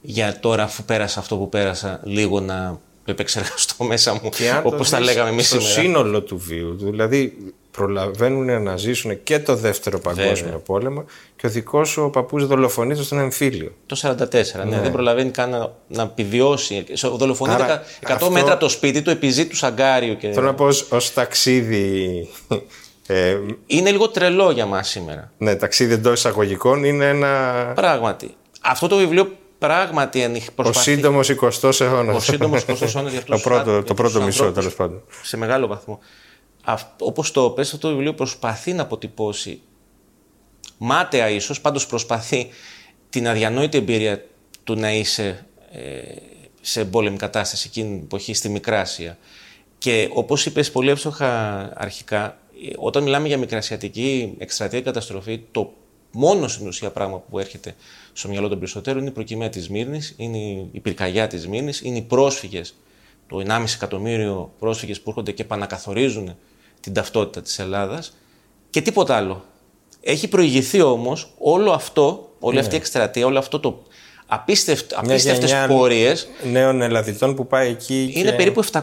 για 0.00 0.40
τώρα, 0.40 0.62
αφού 0.62 0.82
πέρασα 0.82 1.20
αυτό 1.20 1.36
που 1.36 1.48
πέρασα, 1.48 2.00
λίγο 2.04 2.40
να 2.40 2.80
το 3.10 3.22
επεξεργαστώ 3.22 3.84
μέσα 3.84 4.12
μου, 4.12 4.30
όπως 4.62 4.90
τα 4.90 5.00
λέγαμε 5.00 5.30
εμείς 5.30 5.48
σήμερα. 5.48 5.68
Στο 5.68 5.80
σύνολο 5.80 6.22
του 6.22 6.38
βίου, 6.38 6.76
δηλαδή 6.80 7.36
προλαβαίνουν 7.70 8.62
να 8.62 8.76
ζήσουν 8.76 9.22
και 9.22 9.38
το 9.38 9.56
δεύτερο 9.56 9.98
παγκόσμιο 9.98 10.34
Βέβαια. 10.34 10.58
πόλεμο 10.58 11.04
και 11.36 11.46
ο 11.46 11.50
δικός 11.50 11.88
σου 11.88 12.02
ο 12.02 12.10
παππούς 12.10 12.46
δολοφονείται 12.46 13.02
στον 13.02 13.18
εμφύλιο. 13.18 13.72
Το 13.86 14.00
1944, 14.02 14.32
ναι. 14.56 14.64
ναι. 14.64 14.80
Δεν 14.80 14.92
προλαβαίνει 14.92 15.30
καν 15.30 15.50
να, 15.50 15.72
να 15.88 16.02
επιβιώσει. 16.02 16.84
Δολοφονείται 17.16 17.82
100 18.00 18.10
αυτό... 18.10 18.30
μέτρα 18.30 18.52
από 18.52 18.60
το 18.60 18.68
σπίτι 18.68 19.02
του, 19.02 19.10
επιζή 19.10 19.46
του 19.46 19.56
Σαγκάριου. 19.56 20.16
Και... 20.16 20.32
Θέλω 20.32 20.46
να 20.46 20.54
πω 20.54 20.66
ως 20.88 21.12
ταξίδι. 21.14 22.28
Ε, 23.06 23.38
είναι 23.66 23.90
λίγο 23.90 24.08
τρελό 24.08 24.50
για 24.50 24.66
μας 24.66 24.88
σήμερα. 24.88 25.32
Ναι, 25.38 25.56
ταξίδι 25.56 25.92
εντός 25.92 26.18
εισαγωγικών 26.18 26.84
είναι 26.84 27.08
ένα. 27.08 27.72
Πράγματι. 27.74 28.34
Αυτό 28.60 28.86
το 28.88 28.96
βιβλίο 28.96 29.32
πράγματι 29.60 30.42
προσπαθεί. 30.54 30.78
Ο 30.78 30.94
σύντομος 30.94 31.30
20ο 31.40 31.80
αιώνας. 31.80 32.16
Ο 32.16 32.20
σύντομος 32.20 32.64
20ο 32.66 32.94
αιώνας 32.94 33.12
για 33.12 33.22
το 33.36 33.38
πρώτο, 33.38 33.82
το 33.82 33.94
πρώτο 33.94 34.22
μισό, 34.22 34.52
τέλος 34.52 34.74
πάντων. 34.74 35.02
Σε 35.22 35.36
μεγάλο 35.36 35.66
βαθμό 35.66 35.98
όπως 36.98 37.30
το 37.30 37.50
πες, 37.50 37.72
αυτό 37.72 37.88
το 37.88 37.94
βιβλίο 37.94 38.14
προσπαθεί 38.14 38.72
να 38.72 38.82
αποτυπώσει 38.82 39.60
μάταια 40.78 41.28
ίσως, 41.28 41.60
πάντως 41.60 41.86
προσπαθεί 41.86 42.48
την 43.10 43.28
αδιανόητη 43.28 43.78
εμπειρία 43.78 44.24
του 44.64 44.74
να 44.74 44.92
είσαι 44.92 45.46
ε, 45.72 45.80
σε 46.60 46.80
εμπόλεμη 46.80 47.16
κατάσταση 47.16 47.66
εκείνη 47.68 47.94
την 47.94 48.02
εποχή 48.02 48.34
στη 48.34 48.48
Μικράσια. 48.48 49.18
Και 49.78 50.08
όπως 50.12 50.46
είπες 50.46 50.70
πολύ 50.70 50.90
εύστοχα 50.90 51.58
αρχικά, 51.76 52.38
όταν 52.76 53.02
μιλάμε 53.02 53.26
για 53.26 53.38
μικρασιατική 53.38 54.34
εκστρατεία 54.38 54.80
καταστροφή, 54.80 55.40
το 55.50 55.72
μόνος 56.12 56.52
στην 56.52 56.66
ουσία 56.66 56.90
πράγμα 56.90 57.18
που 57.18 57.38
έρχεται 57.38 57.74
στο 58.12 58.28
μυαλό 58.28 58.48
των 58.48 58.58
περισσότερων 58.58 59.00
είναι 59.00 59.10
η 59.10 59.12
προκυμαία 59.12 59.48
της 59.48 59.68
Μύρνης, 59.68 60.14
είναι 60.16 60.38
η 60.72 60.80
πυρκαγιά 60.80 61.26
της 61.26 61.48
Μύρνης, 61.48 61.80
είναι 61.80 61.98
οι 61.98 62.02
πρόσφυγες, 62.02 62.74
το 63.26 63.40
1,5 63.40 63.74
εκατομμύριο 63.74 64.52
πρόσφυγες 64.58 65.00
που 65.00 65.08
έρχονται 65.08 65.32
και 65.32 65.42
επανακαθορίζουν 65.42 66.36
την 66.80 66.92
ταυτότητα 66.92 67.42
της 67.42 67.58
Ελλάδας 67.58 68.16
και 68.70 68.80
τίποτα 68.80 69.16
άλλο. 69.16 69.44
Έχει 70.00 70.28
προηγηθεί 70.28 70.80
όμως 70.80 71.34
όλο 71.38 71.70
αυτό, 71.72 72.32
όλη 72.38 72.58
αυτή 72.58 72.70
η 72.70 72.72
ναι. 72.72 72.80
εκστρατεία, 72.80 73.26
όλο 73.26 73.38
αυτό 73.38 73.60
το 73.60 73.82
απίστευτο, 74.26 74.96
απίστευτες 74.98 75.54
πορείες 75.68 76.28
νέων 76.50 76.82
Ελλαδιτών 76.82 77.34
που 77.34 77.46
πάει 77.46 77.70
εκεί 77.70 78.12
είναι 78.14 78.32
περίπου 78.32 78.64
700.000 78.64 78.80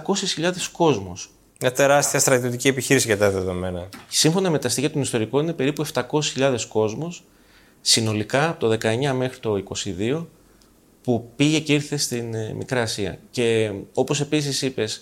κόσμος. 0.71 1.29
Μια 1.59 1.71
τεράστια 1.71 2.19
στρατιωτική 2.19 2.67
επιχείρηση 2.67 3.07
για 3.07 3.17
τα 3.17 3.29
δεδομένα. 3.29 3.89
Σύμφωνα 4.07 4.49
με 4.49 4.59
τα 4.59 4.69
στοιχεία 4.69 4.91
των 4.91 5.01
ιστορικών 5.01 5.43
είναι 5.43 5.53
περίπου 5.53 5.85
700.000 5.93 6.55
κόσμος 6.69 7.23
συνολικά 7.81 8.49
από 8.49 8.67
το 8.67 8.77
19 8.81 9.13
μέχρι 9.15 9.39
το 9.39 9.63
22 9.97 10.25
που 11.03 11.31
πήγε 11.35 11.59
και 11.59 11.73
ήρθε 11.73 11.97
στην 11.97 12.33
ε, 12.33 12.53
Μικρά 12.53 12.81
Ασία. 12.81 13.19
Και 13.29 13.71
όπως 13.93 14.21
επίσης 14.21 14.61
είπες, 14.61 15.01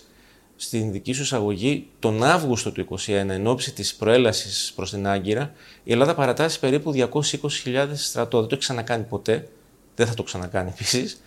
στην 0.56 0.92
δική 0.92 1.12
σου 1.12 1.22
εισαγωγή, 1.22 1.86
τον 1.98 2.24
Αύγουστο 2.24 2.72
του 2.72 2.86
2021, 2.90 3.08
εν 3.08 3.46
ώψη 3.46 3.72
της 3.72 3.94
προέλασης 3.94 4.72
προς 4.76 4.90
την 4.90 5.06
Άγκυρα, 5.06 5.52
η 5.84 5.92
Ελλάδα 5.92 6.14
παρατάσσει 6.14 6.58
περίπου 6.58 6.92
220.000 6.94 7.86
στρατό. 7.94 8.38
Δεν 8.38 8.48
το 8.48 8.54
έχει 8.54 8.64
ξανακάνει 8.64 9.04
ποτέ. 9.04 9.48
Δεν 9.94 10.06
θα 10.06 10.14
το 10.14 10.22
ξανακάνει 10.22 10.70
επίσης. 10.74 11.22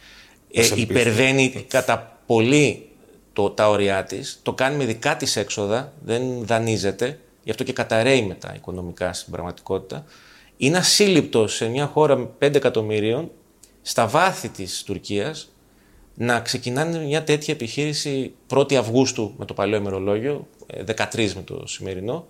Ε, 0.51 0.69
υπερβαίνει 0.75 1.65
κατά 1.67 2.19
πολύ 2.25 2.88
το, 3.33 3.49
τα 3.49 3.69
ωριά 3.69 4.03
της. 4.03 4.39
Το 4.43 4.53
κάνει 4.53 4.77
με 4.77 4.85
δικά 4.85 5.17
της 5.17 5.35
έξοδα. 5.35 5.93
Δεν 6.05 6.45
δανείζεται. 6.45 7.19
Γι' 7.43 7.51
αυτό 7.51 7.63
και 7.63 7.73
καταραίει 7.73 8.21
μετά 8.21 8.55
οικονομικά 8.55 9.13
στην 9.13 9.31
πραγματικότητα. 9.31 10.03
Είναι 10.57 10.77
ασύλληπτο 10.77 11.47
σε 11.47 11.67
μια 11.67 11.85
χώρα 11.85 12.15
με 12.15 12.29
5 12.39 12.55
εκατομμυρίων 12.55 13.31
στα 13.81 14.07
βάθη 14.07 14.49
της 14.49 14.83
Τουρκίας 14.83 15.49
να 16.21 16.39
ξεκινάνε 16.39 16.99
μια 16.99 17.23
τέτοια 17.23 17.53
επιχείρηση 17.53 18.33
1η 18.47 18.73
Αυγούστου 18.73 19.33
με 19.37 19.45
το 19.45 19.53
παλαιό 19.53 19.79
ημερολόγιο, 19.79 20.47
13 20.85 21.17
ε, 21.17 21.31
με 21.35 21.41
το 21.45 21.63
σημερινό, 21.67 22.27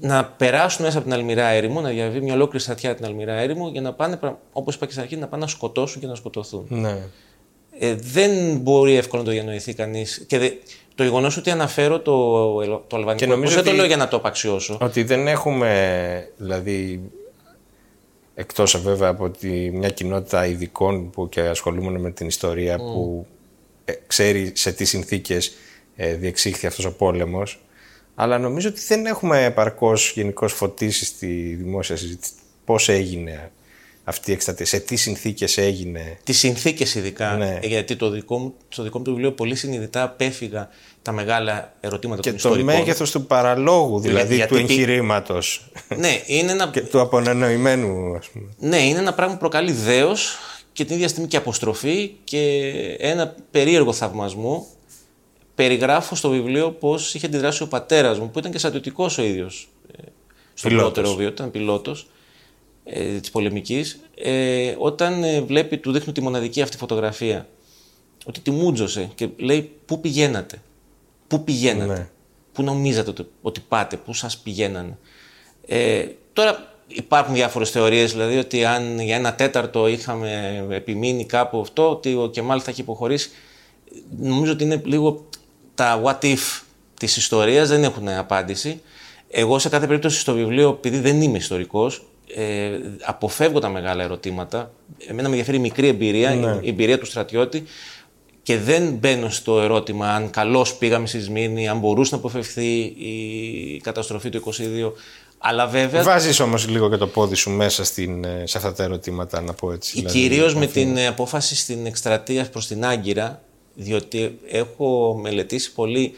να 0.00 0.24
περάσουν 0.24 0.84
μέσα 0.84 0.98
από 0.98 1.06
την 1.06 1.16
Αλμυρά 1.16 1.46
έρημο, 1.46 1.80
να 1.80 1.88
διαβεί 1.88 2.20
μια 2.20 2.34
ολόκληρη 2.34 2.62
στρατιά 2.62 2.94
την 2.94 3.04
Αλμυρά 3.04 3.32
έρημο 3.32 3.68
για 3.68 3.80
να 3.80 3.92
πάνε, 3.92 4.18
όπως 4.52 4.74
είπα 4.74 4.84
και 4.84 4.90
στην 4.90 5.02
αρχή, 5.02 5.16
να 5.16 5.28
πάνε 5.28 5.42
να 5.42 5.48
σκοτώσουν 5.48 6.00
και 6.00 6.06
να 6.06 6.14
σκοτωθούν. 6.14 6.66
Ναι. 6.68 6.98
Ε, 7.78 7.94
δεν 7.94 8.56
μπορεί 8.56 8.94
εύκολα 8.96 9.22
να 9.22 9.28
το 9.28 9.34
διανοηθεί 9.34 9.74
κανείς. 9.74 10.24
Και 10.26 10.38
δε, 10.38 10.50
το 10.94 11.02
γεγονός 11.02 11.36
ότι 11.36 11.50
αναφέρω 11.50 12.00
το, 12.00 12.82
το 12.86 12.96
αλβανικό. 12.96 13.36
δεν 13.36 13.64
το 13.64 13.72
λέω 13.72 13.86
για 13.86 13.96
να 13.96 14.08
το 14.08 14.16
απαξιώσω; 14.16 14.78
Ότι 14.80 15.02
δεν 15.02 15.26
έχουμε 15.26 16.32
δηλαδή 16.36 17.10
εκτός 18.34 18.80
βέβαια 18.82 19.08
από 19.08 19.30
τη, 19.30 19.48
μια 19.48 19.88
κοινότητα 19.88 20.46
ειδικών 20.46 21.10
που 21.10 21.28
και 21.28 21.40
ασχολούμαι 21.40 21.98
με 21.98 22.10
την 22.10 22.26
ιστορία 22.26 22.76
που 22.76 23.26
ε, 23.84 23.92
ξέρει 24.06 24.52
σε 24.54 24.72
τι 24.72 24.84
συνθήκες 24.84 25.52
ε, 25.96 26.14
διεξήχθη 26.14 26.66
αυτός 26.66 26.84
ο 26.84 26.92
πόλεμος 26.92 27.60
αλλά 28.14 28.38
νομίζω 28.38 28.68
ότι 28.68 28.80
δεν 28.88 29.06
έχουμε 29.06 29.44
επαρκώς 29.44 30.12
γενικώς 30.14 30.52
φωτίσεις 30.52 31.08
στη 31.08 31.56
δημόσια 31.62 31.96
συζήτηση 31.96 32.32
πώς 32.64 32.88
έγινε 32.88 33.50
αυτή 34.04 34.30
η 34.30 34.34
εκστρατεία, 34.34 34.66
σε 34.66 34.78
τι 34.78 34.96
συνθήκες 34.96 35.58
έγινε. 35.58 36.18
Τις 36.24 36.38
συνθήκες 36.38 36.94
ειδικά, 36.94 37.36
ναι. 37.36 37.58
γιατί 37.62 37.96
το 37.96 38.10
δικό 38.10 38.38
μου, 38.38 38.54
στο 38.68 38.82
δικό 38.82 38.98
μου 38.98 39.04
το 39.04 39.10
βιβλίο 39.10 39.32
πολύ 39.32 39.54
συνειδητά 39.54 40.02
απέφυγα 40.02 40.68
τα 41.02 41.12
μεγάλα 41.12 41.74
ερωτήματα 41.80 42.20
και 42.20 42.28
των 42.28 42.36
ιστορικών. 42.36 42.66
Και 42.66 42.72
το 42.72 42.78
μέγεθος 42.78 43.10
του 43.10 43.26
παραλόγου, 43.26 44.00
δηλαδή 44.00 44.34
Γιατί, 44.34 44.54
του 44.54 44.60
εγχειρήματος. 44.60 45.70
Ναι, 45.96 46.20
είναι 46.26 46.52
ένα... 46.52 46.68
και 46.68 46.80
του 46.80 47.00
απονενοημένου, 47.00 48.16
ας 48.16 48.28
πούμε. 48.28 48.48
Ναι, 48.58 48.78
είναι 48.78 48.98
ένα 48.98 49.14
πράγμα 49.14 49.34
που 49.34 49.40
προκαλεί 49.40 49.72
δέος 49.72 50.38
και 50.72 50.84
την 50.84 50.94
ίδια 50.94 51.08
στιγμή 51.08 51.28
και 51.28 51.36
αποστροφή 51.36 52.14
και 52.24 52.72
ένα 52.98 53.34
περίεργο 53.50 53.92
θαυμασμό. 53.92 54.66
Περιγράφω 55.54 56.14
στο 56.14 56.28
βιβλίο 56.28 56.70
πώς 56.70 57.14
είχε 57.14 57.26
αντιδράσει 57.26 57.62
ο 57.62 57.68
πατέρας 57.68 58.18
μου, 58.18 58.30
που 58.30 58.38
ήταν 58.38 58.50
και 58.50 58.58
στρατιωτικός 58.58 59.18
ο 59.18 59.22
ίδιος. 59.22 59.68
Ε, 59.96 60.02
στο 60.54 60.68
πρώτο 60.68 61.14
βίο, 61.14 61.28
ήταν 61.28 61.50
πιλότος 61.50 62.06
ε, 62.84 63.18
της 63.18 63.30
πολεμικής, 63.30 64.00
ε, 64.14 64.74
όταν 64.78 65.24
ε, 65.24 65.40
βλέπει, 65.40 65.78
του 65.78 65.92
δείχνω 65.92 66.12
τη 66.12 66.20
μοναδική 66.20 66.62
αυτή 66.62 66.76
φωτογραφία, 66.76 67.48
ότι 68.24 68.40
τη 68.40 68.50
μούτζωσε 68.50 69.10
και 69.14 69.28
λέει 69.36 69.72
πού 69.86 70.00
πηγαίνατε; 70.00 70.62
Πού 71.28 71.44
πηγαίνατε, 71.44 71.92
ναι. 71.92 72.08
πού 72.52 72.62
νομίζατε 72.62 73.26
ότι 73.42 73.60
πάτε, 73.68 73.96
πού 73.96 74.14
σας 74.14 74.38
πηγαίνανε; 74.38 74.98
Ε, 75.66 76.06
τώρα 76.32 76.74
υπάρχουν 76.86 77.34
διάφορες 77.34 77.70
θεωρίες, 77.70 78.12
δηλαδή 78.12 78.38
ότι 78.38 78.64
αν 78.64 79.00
για 79.00 79.16
ένα 79.16 79.34
τέταρτο 79.34 79.86
είχαμε 79.86 80.64
επιμείνει 80.70 81.24
κάπου 81.24 81.60
αυτό, 81.60 81.90
ότι 81.90 82.14
ο 82.14 82.28
Κεμάλ 82.32 82.60
θα 82.64 82.70
έχει 82.70 82.80
υποχωρήσει. 82.80 83.30
Νομίζω 84.18 84.52
ότι 84.52 84.64
είναι 84.64 84.82
λίγο 84.84 85.26
τα 85.74 86.02
what 86.04 86.24
if 86.24 86.62
της 86.98 87.16
ιστορίας, 87.16 87.68
δεν 87.68 87.84
έχουν 87.84 88.08
απάντηση. 88.08 88.80
Εγώ 89.30 89.58
σε 89.58 89.68
κάθε 89.68 89.86
περίπτωση 89.86 90.18
στο 90.18 90.34
βιβλίο, 90.34 90.68
επειδή 90.68 90.98
δεν 90.98 91.22
είμαι 91.22 91.36
ιστορικός, 91.36 92.06
ε, 92.36 92.70
αποφεύγω 93.04 93.58
τα 93.58 93.68
μεγάλα 93.68 94.02
ερωτήματα. 94.02 94.72
Εμένα 95.06 95.22
με 95.22 95.28
ενδιαφέρει 95.28 95.56
η 95.56 95.60
μικρή 95.60 95.88
εμπειρία, 95.88 96.34
ναι. 96.34 96.58
η 96.60 96.68
εμπειρία 96.68 96.98
του 96.98 97.06
στρατιώτη 97.06 97.64
και 98.42 98.58
δεν 98.58 98.92
μπαίνω 98.92 99.28
στο 99.28 99.60
ερώτημα 99.60 100.14
αν 100.14 100.30
καλώς 100.30 100.74
πήγαμε 100.74 101.06
στη 101.06 101.20
Σμύρνη, 101.20 101.68
αν 101.68 101.78
μπορούσε 101.78 102.14
να 102.14 102.20
αποφευθεί 102.20 102.78
η 102.82 103.80
καταστροφή 103.82 104.30
του 104.30 104.42
22. 104.44 104.92
Αλλά 105.38 105.66
βέβαια. 105.66 106.02
Βάζεις 106.02 106.40
όμως 106.40 106.68
λίγο 106.68 106.90
και 106.90 106.96
το 106.96 107.06
πόδι 107.06 107.34
σου 107.34 107.50
μέσα 107.50 107.84
στην, 107.84 108.24
ε, 108.24 108.42
σε 108.46 108.58
αυτά 108.58 108.72
τα 108.72 108.82
ερωτήματα, 108.82 109.40
να 109.40 109.52
πω 109.52 109.72
έτσι. 109.72 109.92
Δηλαδή, 109.94 110.18
Κυρίως 110.18 110.54
με 110.54 110.66
την 110.66 110.98
απόφαση 110.98 111.56
στην 111.56 111.86
εκστρατεία 111.86 112.48
προς 112.50 112.66
την 112.66 112.84
Άγκυρα, 112.84 113.42
διότι 113.74 114.38
έχω 114.50 115.18
μελετήσει 115.22 115.72
πολύ 115.72 116.14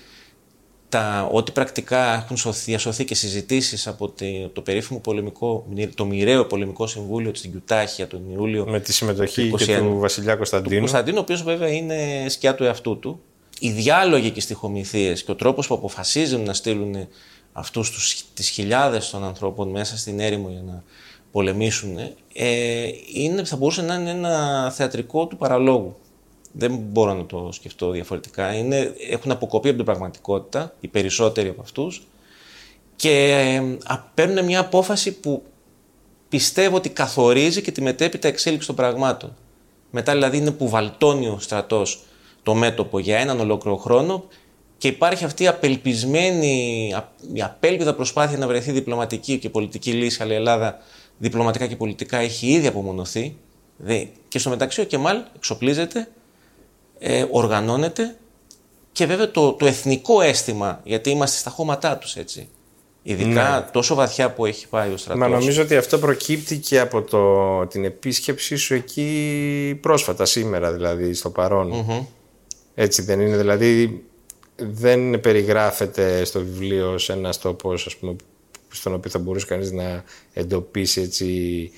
τα, 0.94 1.28
ό,τι 1.32 1.52
πρακτικά 1.52 2.14
έχουν 2.14 2.36
σωθεί, 2.36 2.64
διασωθεί 2.64 3.04
και 3.04 3.14
συζητήσεις 3.14 3.86
από 3.86 4.08
το, 4.08 4.48
το 4.52 4.60
περίφημο 4.60 4.98
πολεμικό, 4.98 5.66
το 5.94 6.04
μοιραίο 6.04 6.44
πολεμικό 6.44 6.86
συμβούλιο 6.86 7.34
στην 7.34 7.50
Κιουτάχια 7.50 8.06
τον 8.06 8.30
Ιούλιο. 8.30 8.66
Με 8.66 8.80
τη 8.80 8.92
συμμετοχή 8.92 9.50
του 9.50 9.56
και 9.56 9.78
του 9.78 9.98
Βασιλιά 9.98 10.36
Κωνσταντίνου. 10.36 10.74
Του 10.74 10.78
Κωνσταντίνου, 10.78 11.16
ο 11.18 11.20
οποίος 11.20 11.42
βέβαια 11.42 11.68
είναι 11.68 12.28
σκιά 12.28 12.54
του 12.54 12.64
εαυτού 12.64 12.98
του. 12.98 13.20
Οι 13.58 13.70
διάλογοι 13.70 14.30
και 14.30 14.38
οι 14.38 14.42
στοιχομηθείες 14.42 15.24
και 15.24 15.30
ο 15.30 15.34
τρόπος 15.34 15.66
που 15.66 15.74
αποφασίζουν 15.74 16.42
να 16.42 16.54
στείλουν 16.54 17.08
αυτούς 17.52 18.24
τις 18.34 18.48
χιλιάδες 18.48 19.10
των 19.10 19.24
ανθρώπων 19.24 19.68
μέσα 19.68 19.98
στην 19.98 20.20
έρημο 20.20 20.48
για 20.48 20.62
να 20.66 20.82
πολεμήσουν, 21.32 21.96
ε, 22.32 22.86
είναι, 23.14 23.44
θα 23.44 23.56
μπορούσε 23.56 23.82
να 23.82 23.94
είναι 23.94 24.10
ένα 24.10 24.70
θεατρικό 24.70 25.26
του 25.26 25.36
παραλόγου. 25.36 25.96
Δεν 26.56 26.76
μπορώ 26.76 27.14
να 27.14 27.26
το 27.26 27.48
σκεφτώ 27.52 27.90
διαφορετικά. 27.90 28.54
Είναι, 28.54 28.94
έχουν 29.10 29.30
αποκοπεί 29.30 29.68
από 29.68 29.76
την 29.76 29.86
πραγματικότητα, 29.86 30.74
οι 30.80 30.88
περισσότεροι 30.88 31.48
από 31.48 31.60
αυτούς, 31.60 32.06
και 32.96 33.10
ε, 33.88 33.96
παίρνουν 34.14 34.44
μια 34.44 34.60
απόφαση 34.60 35.12
που 35.12 35.42
πιστεύω 36.28 36.76
ότι 36.76 36.88
καθορίζει 36.88 37.62
και 37.62 37.72
τη 37.72 37.82
μετέπειτα 37.82 38.28
εξέλιξη 38.28 38.66
των 38.66 38.76
πραγμάτων. 38.76 39.36
Μετά 39.90 40.12
δηλαδή 40.12 40.36
είναι 40.36 40.50
που 40.50 40.68
βαλτώνει 40.68 41.26
ο 41.26 41.38
στρατός 41.40 42.02
το 42.42 42.54
μέτωπο 42.54 42.98
για 42.98 43.18
έναν 43.18 43.40
ολόκληρο 43.40 43.76
χρόνο 43.76 44.24
και 44.78 44.88
υπάρχει 44.88 45.24
αυτή 45.24 45.42
η 45.42 45.46
απελπισμένη, 45.46 46.88
η 47.32 47.42
απέλπιδα 47.42 47.94
προσπάθεια 47.94 48.38
να 48.38 48.46
βρεθεί 48.46 48.72
διπλωματική 48.72 49.38
και 49.38 49.50
πολιτική 49.50 49.92
λύση, 49.92 50.22
αλλά 50.22 50.32
η 50.32 50.36
Ελλάδα 50.36 50.78
διπλωματικά 51.18 51.66
και 51.66 51.76
πολιτικά 51.76 52.18
έχει 52.18 52.46
ήδη 52.46 52.66
απομονωθεί. 52.66 53.36
Και 54.28 54.38
στο 54.38 54.50
μεταξύ 54.50 54.80
ο 54.80 54.84
Κεμάλ 54.84 55.22
εξοπλίζεται, 55.36 56.08
ε, 57.06 57.26
οργανώνεται 57.30 58.16
και 58.92 59.06
βέβαια 59.06 59.30
το, 59.30 59.52
το 59.52 59.66
εθνικό 59.66 60.20
αίσθημα, 60.20 60.80
γιατί 60.84 61.10
είμαστε 61.10 61.38
στα 61.38 61.50
χώματά 61.50 61.98
τους 61.98 62.16
έτσι. 62.16 62.48
Ειδικά 63.02 63.58
ναι. 63.58 63.70
τόσο 63.72 63.94
βαθιά 63.94 64.30
που 64.32 64.46
έχει 64.46 64.68
πάει 64.68 64.92
ο 64.92 64.96
στρατός. 64.96 65.22
Μα 65.22 65.28
νομίζω 65.28 65.62
ότι 65.62 65.76
αυτό 65.76 65.98
προκύπτει 65.98 66.58
και 66.58 66.80
από 66.80 67.02
το, 67.02 67.66
την 67.66 67.84
επίσκεψή 67.84 68.56
σου 68.56 68.74
εκεί 68.74 69.78
πρόσφατα, 69.80 70.24
σήμερα 70.24 70.72
δηλαδή, 70.72 71.14
στο 71.14 71.30
παρον 71.30 71.86
Έτσι 72.74 73.02
δεν 73.02 73.20
είναι, 73.20 73.36
δηλαδή 73.36 74.04
δεν 74.56 75.20
περιγράφεται 75.20 76.24
στο 76.24 76.38
βιβλίο 76.38 76.98
σε 76.98 77.12
ένας 77.12 77.38
τόπος 77.38 77.86
ας 77.86 77.96
πούμε, 77.96 78.16
στον 78.68 78.94
οποίο 78.94 79.10
θα 79.10 79.18
μπορούσε 79.18 79.46
κανείς 79.46 79.72
να 79.72 80.04
εντοπίσει 80.32 81.00
έτσι 81.00 81.70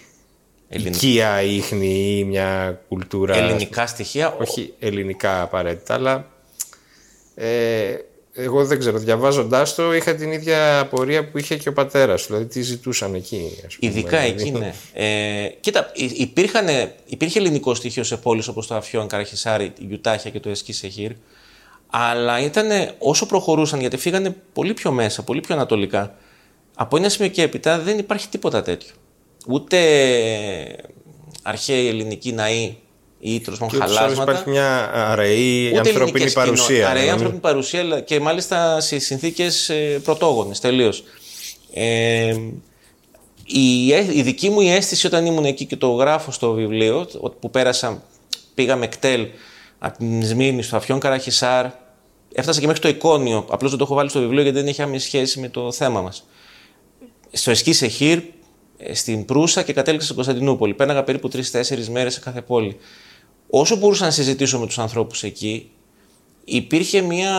οικία 0.68 1.42
ίχνη 1.42 2.18
ή 2.18 2.24
μια 2.24 2.80
κουλτούρα. 2.88 3.36
Ελληνικά 3.36 3.86
στοιχεία. 3.86 4.36
Όχι 4.40 4.74
ελληνικά 4.78 5.42
απαραίτητα, 5.42 5.94
αλλά 5.94 6.30
ε, 7.34 7.96
εγώ 8.32 8.64
δεν 8.66 8.78
ξέρω, 8.78 8.98
διαβάζοντάς 8.98 9.74
το 9.74 9.94
είχα 9.94 10.14
την 10.14 10.32
ίδια 10.32 10.78
απορία 10.78 11.28
που 11.28 11.38
είχε 11.38 11.56
και 11.56 11.68
ο 11.68 11.72
πατέρας 11.72 12.20
σου. 12.20 12.26
Δηλαδή, 12.26 12.44
τι 12.44 12.62
ζητούσαν 12.62 13.14
εκεί, 13.14 13.62
ας 13.66 13.76
πούμε. 13.76 13.92
Ειδικά 13.92 14.20
δηλαδή. 14.20 14.42
εκεί, 14.42 14.50
ναι. 14.50 14.74
Ε, 14.92 15.48
κοίτα, 15.60 15.92
υπήρχαν, 15.94 16.66
υπήρχε 17.06 17.38
ελληνικό 17.38 17.74
στοιχείο 17.74 18.02
σε 18.04 18.16
πόλεις 18.16 18.48
όπως 18.48 18.66
το 18.66 18.74
Αφιόν, 18.74 19.06
Καραχισάρι, 19.06 19.72
Ιουτάχια 19.88 20.30
και 20.30 20.40
το 20.40 20.48
Εσκή 20.48 20.72
Σεχήρ. 20.72 21.12
Αλλά 21.90 22.40
ήταν 22.40 22.68
όσο 22.98 23.26
προχωρούσαν, 23.26 23.80
γιατί 23.80 23.96
φύγανε 23.96 24.36
πολύ 24.52 24.74
πιο 24.74 24.90
μέσα, 24.90 25.22
πολύ 25.22 25.40
πιο 25.40 25.54
ανατολικά. 25.54 26.14
Από 26.74 26.96
ένα 26.96 27.08
σημείο 27.08 27.30
και 27.30 27.42
έπειτα 27.42 27.78
δεν 27.78 27.98
υπάρχει 27.98 28.28
τίποτα 28.28 28.62
τέτοιο. 28.62 28.94
Ούτε 29.46 29.78
αρχαίοι 31.42 31.88
ελληνικοί 31.88 32.32
ναοί 32.32 32.76
ή 33.20 33.40
τέλος 33.40 33.58
πάντων 33.58 33.80
χαλάσματα. 33.80 34.22
Υπάρχει 34.22 34.50
μια 34.50 34.90
αραιή 34.94 35.78
ανθρωπίνη 35.78 36.32
παρουσία. 36.32 36.88
Αραιή 36.88 37.08
ανθρωπίνη 37.08 37.40
παρουσία 37.40 38.00
και 38.00 38.20
μάλιστα 38.20 38.80
σε 38.80 38.98
συνθήκες 38.98 39.70
πρωτόγονες 40.02 40.60
τελείως. 40.60 41.04
Ε, 41.72 42.34
η, 43.46 43.86
η 43.86 44.22
δική 44.22 44.50
μου 44.50 44.60
η 44.60 44.70
αίσθηση 44.70 45.06
όταν 45.06 45.26
ήμουν 45.26 45.44
εκεί 45.44 45.64
και 45.64 45.76
το 45.76 45.90
γράφω 45.90 46.30
στο 46.30 46.52
βιβλίο, 46.52 47.06
που 47.40 47.50
πέρασα, 47.50 48.02
πήγαμε 48.54 48.86
κτέλ 48.86 49.26
από 49.78 49.98
την 49.98 50.24
Σμύρνη 50.24 50.62
στο 50.62 50.76
Αφιόν 50.76 50.98
Καραχισάρ, 50.98 51.66
έφτασα 52.32 52.60
και 52.60 52.66
μέχρι 52.66 52.80
το 52.80 52.88
εικόνιο. 52.88 53.46
Απλώς 53.50 53.70
δεν 53.70 53.78
το 53.78 53.84
έχω 53.84 53.94
βάλει 53.94 54.08
στο 54.08 54.20
βιβλίο 54.20 54.42
γιατί 54.42 54.58
δεν 54.58 54.66
έχει 54.66 54.82
άμεση 54.82 55.06
σχέση 55.06 55.40
με 55.40 55.48
το 55.48 55.72
θέμα 55.72 56.00
μας. 56.00 56.26
Στο 57.32 57.50
Εσκή 57.50 57.72
Σεχήρ, 57.72 58.18
ε, 58.18 58.22
στην 58.92 59.24
Προύσα 59.24 59.62
και 59.62 59.72
κατέληξα 59.72 60.04
στην 60.04 60.16
Κωνσταντινούπολη. 60.16 60.74
Πέναγα 60.74 61.02
περίπου 61.02 61.28
τρει-τέσσερι 61.28 61.88
μέρες 61.90 62.14
σε 62.14 62.20
κάθε 62.20 62.42
πόλη 62.42 62.76
όσο 63.50 63.76
μπορούσα 63.76 64.04
να 64.04 64.10
συζητήσω 64.10 64.58
με 64.58 64.66
τους 64.66 64.78
ανθρώπους 64.78 65.22
εκεί, 65.22 65.70
υπήρχε 66.44 67.00
μια 67.00 67.32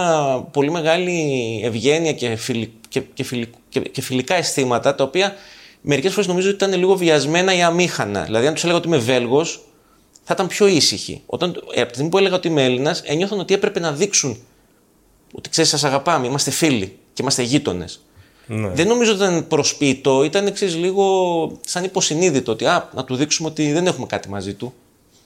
πολύ 0.52 0.72
μεγάλη 0.72 1.62
ευγένεια 1.64 2.14
και, 2.14 2.36
φιλ, 2.36 2.68
και, 2.90 3.02
και, 3.14 3.24
και, 3.70 3.80
και 3.80 4.02
φιλικά 4.02 4.36
αισθήματα, 4.36 4.96
τα 4.96 5.04
οποία 5.04 5.36
μερικές 5.82 6.12
φορές 6.12 6.28
νομίζω 6.28 6.48
ότι 6.48 6.66
ήταν 6.66 6.80
λίγο 6.80 6.96
βιασμένα 6.96 7.56
ή 7.56 7.62
αμήχανα. 7.62 8.24
Δηλαδή, 8.24 8.48
αν 8.48 8.54
τους 8.54 8.64
έλεγα 8.64 8.78
ότι 8.78 8.88
είμαι 8.88 8.98
Βέλγος, 8.98 9.66
θα 10.24 10.34
ήταν 10.34 10.48
πιο 10.48 10.68
ήσυχοι. 10.68 11.22
Όταν, 11.26 11.64
ε, 11.74 11.80
από 11.80 11.88
τη 11.88 11.94
στιγμή 11.94 12.12
που 12.12 12.18
έλεγα 12.18 12.36
ότι 12.36 12.48
είμαι 12.48 12.64
Έλληνας, 12.64 13.02
ένιωθαν 13.06 13.40
ότι 13.40 13.54
έπρεπε 13.54 13.80
να 13.80 13.92
δείξουν 13.92 14.38
ότι 15.34 15.50
ξέρεις, 15.50 15.70
σας 15.70 15.84
αγαπάμε, 15.84 16.28
είμαστε 16.28 16.52
φίλοι 16.52 16.98
και 17.14 17.22
είμαστε 17.22 17.42
γείτονες. 17.42 18.06
Ναι. 18.48 18.70
Δεν 18.70 18.88
νομίζω 18.88 19.12
ότι 19.12 19.20
ήταν 19.20 19.48
προσπίτο, 19.48 20.24
ήταν 20.24 20.48
εξής 20.48 20.76
λίγο 20.76 21.52
σαν 21.66 21.84
υποσυνείδητο 21.84 22.52
ότι 22.52 22.66
α, 22.66 22.90
να 22.94 23.04
του 23.04 23.16
δείξουμε 23.16 23.50
ότι 23.50 23.72
δεν 23.72 23.88
έχουμε 23.88 24.06
κάτι 24.06 24.30
μαζί 24.30 24.54
του. 24.54 24.74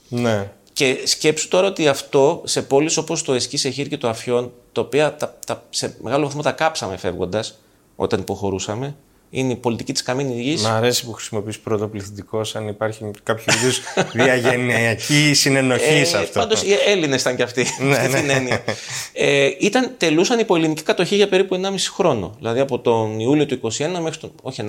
Ναι. 0.08 0.50
Και 0.72 0.98
σκέψου 1.04 1.48
τώρα 1.48 1.66
ότι 1.66 1.88
αυτό 1.88 2.42
σε 2.44 2.62
πόλεις 2.62 2.96
όπως 2.96 3.22
το 3.22 3.32
Εσκή 3.32 3.56
Σεχήρ 3.56 3.88
και 3.88 3.98
το 3.98 4.08
Αφιόν, 4.08 4.52
τα 4.72 4.80
οποία 4.80 5.14
τα, 5.14 5.38
τα, 5.46 5.64
σε 5.70 5.96
μεγάλο 6.02 6.24
βαθμό 6.24 6.42
τα 6.42 6.52
κάψαμε 6.52 6.96
φεύγοντας 6.96 7.58
όταν 7.96 8.20
υποχωρούσαμε, 8.20 8.96
είναι 9.34 9.52
η 9.52 9.56
πολιτική 9.56 9.92
της 9.92 10.02
καμίνης 10.02 10.40
γης. 10.40 10.62
Μ' 10.62 10.66
αρέσει 10.66 11.04
που 11.04 11.12
χρησιμοποιείς 11.12 11.58
πρώτο 11.58 11.88
πληθυντικό, 11.88 12.40
αν 12.52 12.68
υπάρχει 12.68 13.10
κάποιο 13.22 13.54
είδους 13.56 13.80
διαγενειακή 14.12 15.34
συνενοχή 15.34 15.94
ε, 15.94 16.04
σε 16.04 16.16
αυτό. 16.16 16.40
Πάντως 16.40 16.62
οι 16.62 16.68
Έλληνες 16.86 17.20
ήταν 17.20 17.36
κι 17.36 17.42
αυτοί. 17.42 17.66
ναι, 17.80 18.08
ναι. 18.08 18.20
την 18.20 18.30
έννοια. 18.30 18.64
Ε, 19.12 19.50
ήταν, 19.58 19.94
τελούσαν 19.96 20.38
υπό 20.38 20.56
ελληνική 20.56 20.82
κατοχή 20.82 21.16
για 21.16 21.28
περίπου 21.28 21.60
1,5 21.62 21.74
χρόνο. 21.94 22.34
Δηλαδή 22.38 22.60
από 22.60 22.78
τον 22.78 23.20
Ιούλιο 23.20 23.46
του 23.46 23.60
2021 23.62 23.68
μέχρι 24.02 24.18
τον. 24.18 24.32
Όχι 24.42 24.64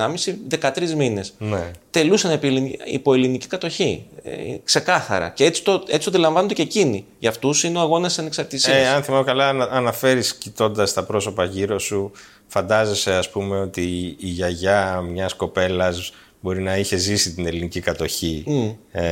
1,5, 0.50 0.60
13 0.60 0.90
μήνες. 0.98 1.34
Ναι. 1.38 1.72
Τελούσαν 1.92 2.40
υπό 2.86 3.14
ελληνική 3.14 3.48
κατοχή. 3.48 4.06
Ε, 4.26 4.58
ξεκάθαρα. 4.64 5.30
Και 5.30 5.46
έτσι 5.46 5.64
το, 5.64 5.84
έτσι 5.88 6.04
το 6.04 6.10
αντιλαμβάνονται 6.10 6.54
και 6.54 6.62
εκείνοι. 6.62 7.06
Για 7.20 7.30
αυτούς 7.30 7.64
είναι 7.64 7.78
ο 7.78 7.82
αγώνας 7.82 8.20
ανεξαρτησίας. 8.20 8.78
Ε, 8.78 8.88
αν 8.88 9.04
θυμάμαι 9.04 9.24
καλά, 9.24 9.48
αναφέρεις 9.72 10.36
κοιτώντας 10.36 10.94
τα 10.94 11.04
πρόσωπα 11.04 11.44
γύρω 11.46 11.80
σου 11.80 12.12
φαντάζεσαι 12.48 13.14
ας 13.14 13.30
πούμε 13.30 13.60
ότι 13.60 13.82
η 14.20 14.28
γιαγιά 14.28 15.02
μιας 15.02 15.34
κοπέλας 15.34 16.14
μπορεί 16.40 16.62
να 16.62 16.78
είχε 16.78 16.98
ζήσει 16.98 17.34
την 17.34 17.48
ελληνική 17.48 17.80
κατοχή. 17.80 18.44
Mm. 18.48 18.76
Ε, 18.92 19.04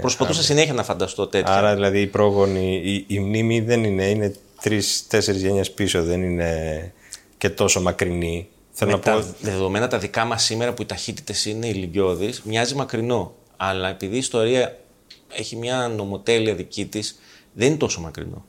Προσπαθούσα 0.00 0.42
συνέχεια 0.42 0.72
να 0.72 0.82
φανταστώ 0.82 1.26
τέτοια. 1.26 1.54
Άρα 1.54 1.74
δηλαδή 1.74 2.00
η 2.00 2.06
πρόγονη, 2.06 2.80
η, 2.84 3.04
η 3.08 3.18
μνήμη 3.18 3.60
δεν 3.60 3.84
είναι, 3.84 4.04
είναι 4.04 4.34
τρεις-τέσσερις 4.62 5.42
γενιές 5.42 5.70
πίσω, 5.70 6.02
δεν 6.02 6.22
είναι 6.22 6.92
και 7.38 7.50
τόσο 7.50 7.80
μακρινή. 7.80 8.48
Θέλω 8.70 8.90
να 8.90 8.98
πω... 8.98 9.24
δεδομένα 9.40 9.88
τα 9.88 9.98
δικά 9.98 10.24
μας 10.24 10.44
σήμερα 10.44 10.72
που 10.72 10.82
οι 10.82 10.86
ταχύτητες 10.86 11.44
είναι 11.44 11.66
ηλικιώδεις, 11.66 12.42
μοιάζει 12.44 12.74
μακρινό. 12.74 13.34
Αλλά 13.68 13.88
επειδή 13.88 14.14
η 14.14 14.18
ιστορία 14.18 14.78
έχει 15.36 15.56
μια 15.56 15.88
νομοτέλεια 15.96 16.54
δική 16.54 16.86
της, 16.86 17.18
δεν 17.52 17.68
είναι 17.68 17.76
τόσο 17.76 18.00
μακρινό. 18.00 18.44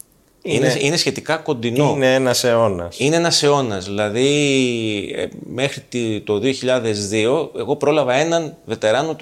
Είναι, 0.48 0.78
είναι, 0.80 0.98
σχετικά 0.98 1.38
κοντινό. 1.38 1.94
Είναι 1.96 2.14
ένας 2.14 2.44
αιώνας. 2.44 3.00
Είναι 3.00 3.16
ένας 3.16 3.44
αιώνας. 3.44 3.86
Δηλαδή, 3.86 4.28
ε, 5.16 5.28
μέχρι 5.46 5.84
το 6.24 6.40
2002, 6.40 7.50
εγώ 7.58 7.76
πρόλαβα 7.76 8.14
έναν 8.14 8.56
βετεράνο 8.66 9.16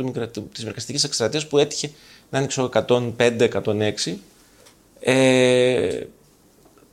της 0.51 0.63
μερκαστική 0.63 1.05
εκστρατείας 1.05 1.47
που 1.47 1.57
έτυχε 1.57 1.91
να 2.29 2.39
είναι 2.39 2.47
105-106. 2.47 4.17
Ε, 4.99 5.99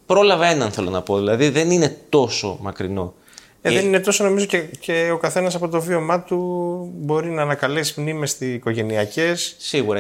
πρόλαβα 0.07 0.47
έναν, 0.47 0.71
θέλω 0.71 0.91
να 0.91 1.03
πω. 1.03 1.19
Δηλαδή, 1.19 1.49
δεν 1.49 1.71
είναι 1.71 1.97
τόσο 2.09 2.59
μακρινό. 2.61 3.15
Ε, 3.63 3.73
δεν 3.73 3.85
είναι 3.85 4.01
τόσο 4.01 4.25
νομίζω 4.25 4.47
και, 4.47 4.59
και 4.59 5.11
ο 5.13 5.19
καθένας 5.19 5.55
από 5.55 5.69
το 5.69 5.81
βίωμά 5.81 6.23
του 6.23 6.39
μπορεί 6.95 7.31
να 7.31 7.43
ανακαλέσει 7.43 8.01
μνήμες 8.01 8.41
οικογενειακέ 8.41 9.35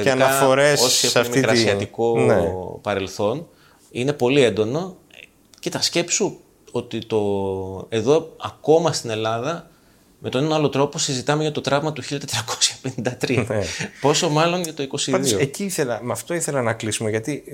και 0.02 0.10
αναφορές 0.10 0.80
σε 0.80 1.18
αυτή 1.18 1.40
τη. 1.40 1.66
Ναι. 2.26 2.42
παρελθόν 2.80 3.46
είναι 3.90 4.12
πολύ 4.12 4.42
έντονο. 4.42 4.96
Κοίτα, 5.60 5.82
σκέψου 5.82 6.40
ότι 6.70 7.06
το, 7.06 7.86
εδώ 7.88 8.36
ακόμα 8.40 8.92
στην 8.92 9.10
Ελλάδα 9.10 9.70
με 10.18 10.28
τον 10.28 10.44
ένα 10.44 10.54
άλλο 10.54 10.68
τρόπο 10.68 10.98
συζητάμε 10.98 11.42
για 11.42 11.52
το 11.52 11.60
τραύμα 11.60 11.92
του 11.92 12.02
1453. 12.02 13.44
Ναι. 13.48 13.62
Πόσο 14.00 14.28
μάλλον 14.28 14.62
για 14.62 14.74
το 14.74 14.82
22. 14.82 15.10
Πάντως, 15.10 15.32
εκεί 15.32 15.64
ήθελα, 15.64 16.00
με 16.02 16.12
αυτό 16.12 16.34
ήθελα 16.34 16.62
να 16.62 16.72
κλείσουμε 16.72 17.10
γιατί 17.10 17.44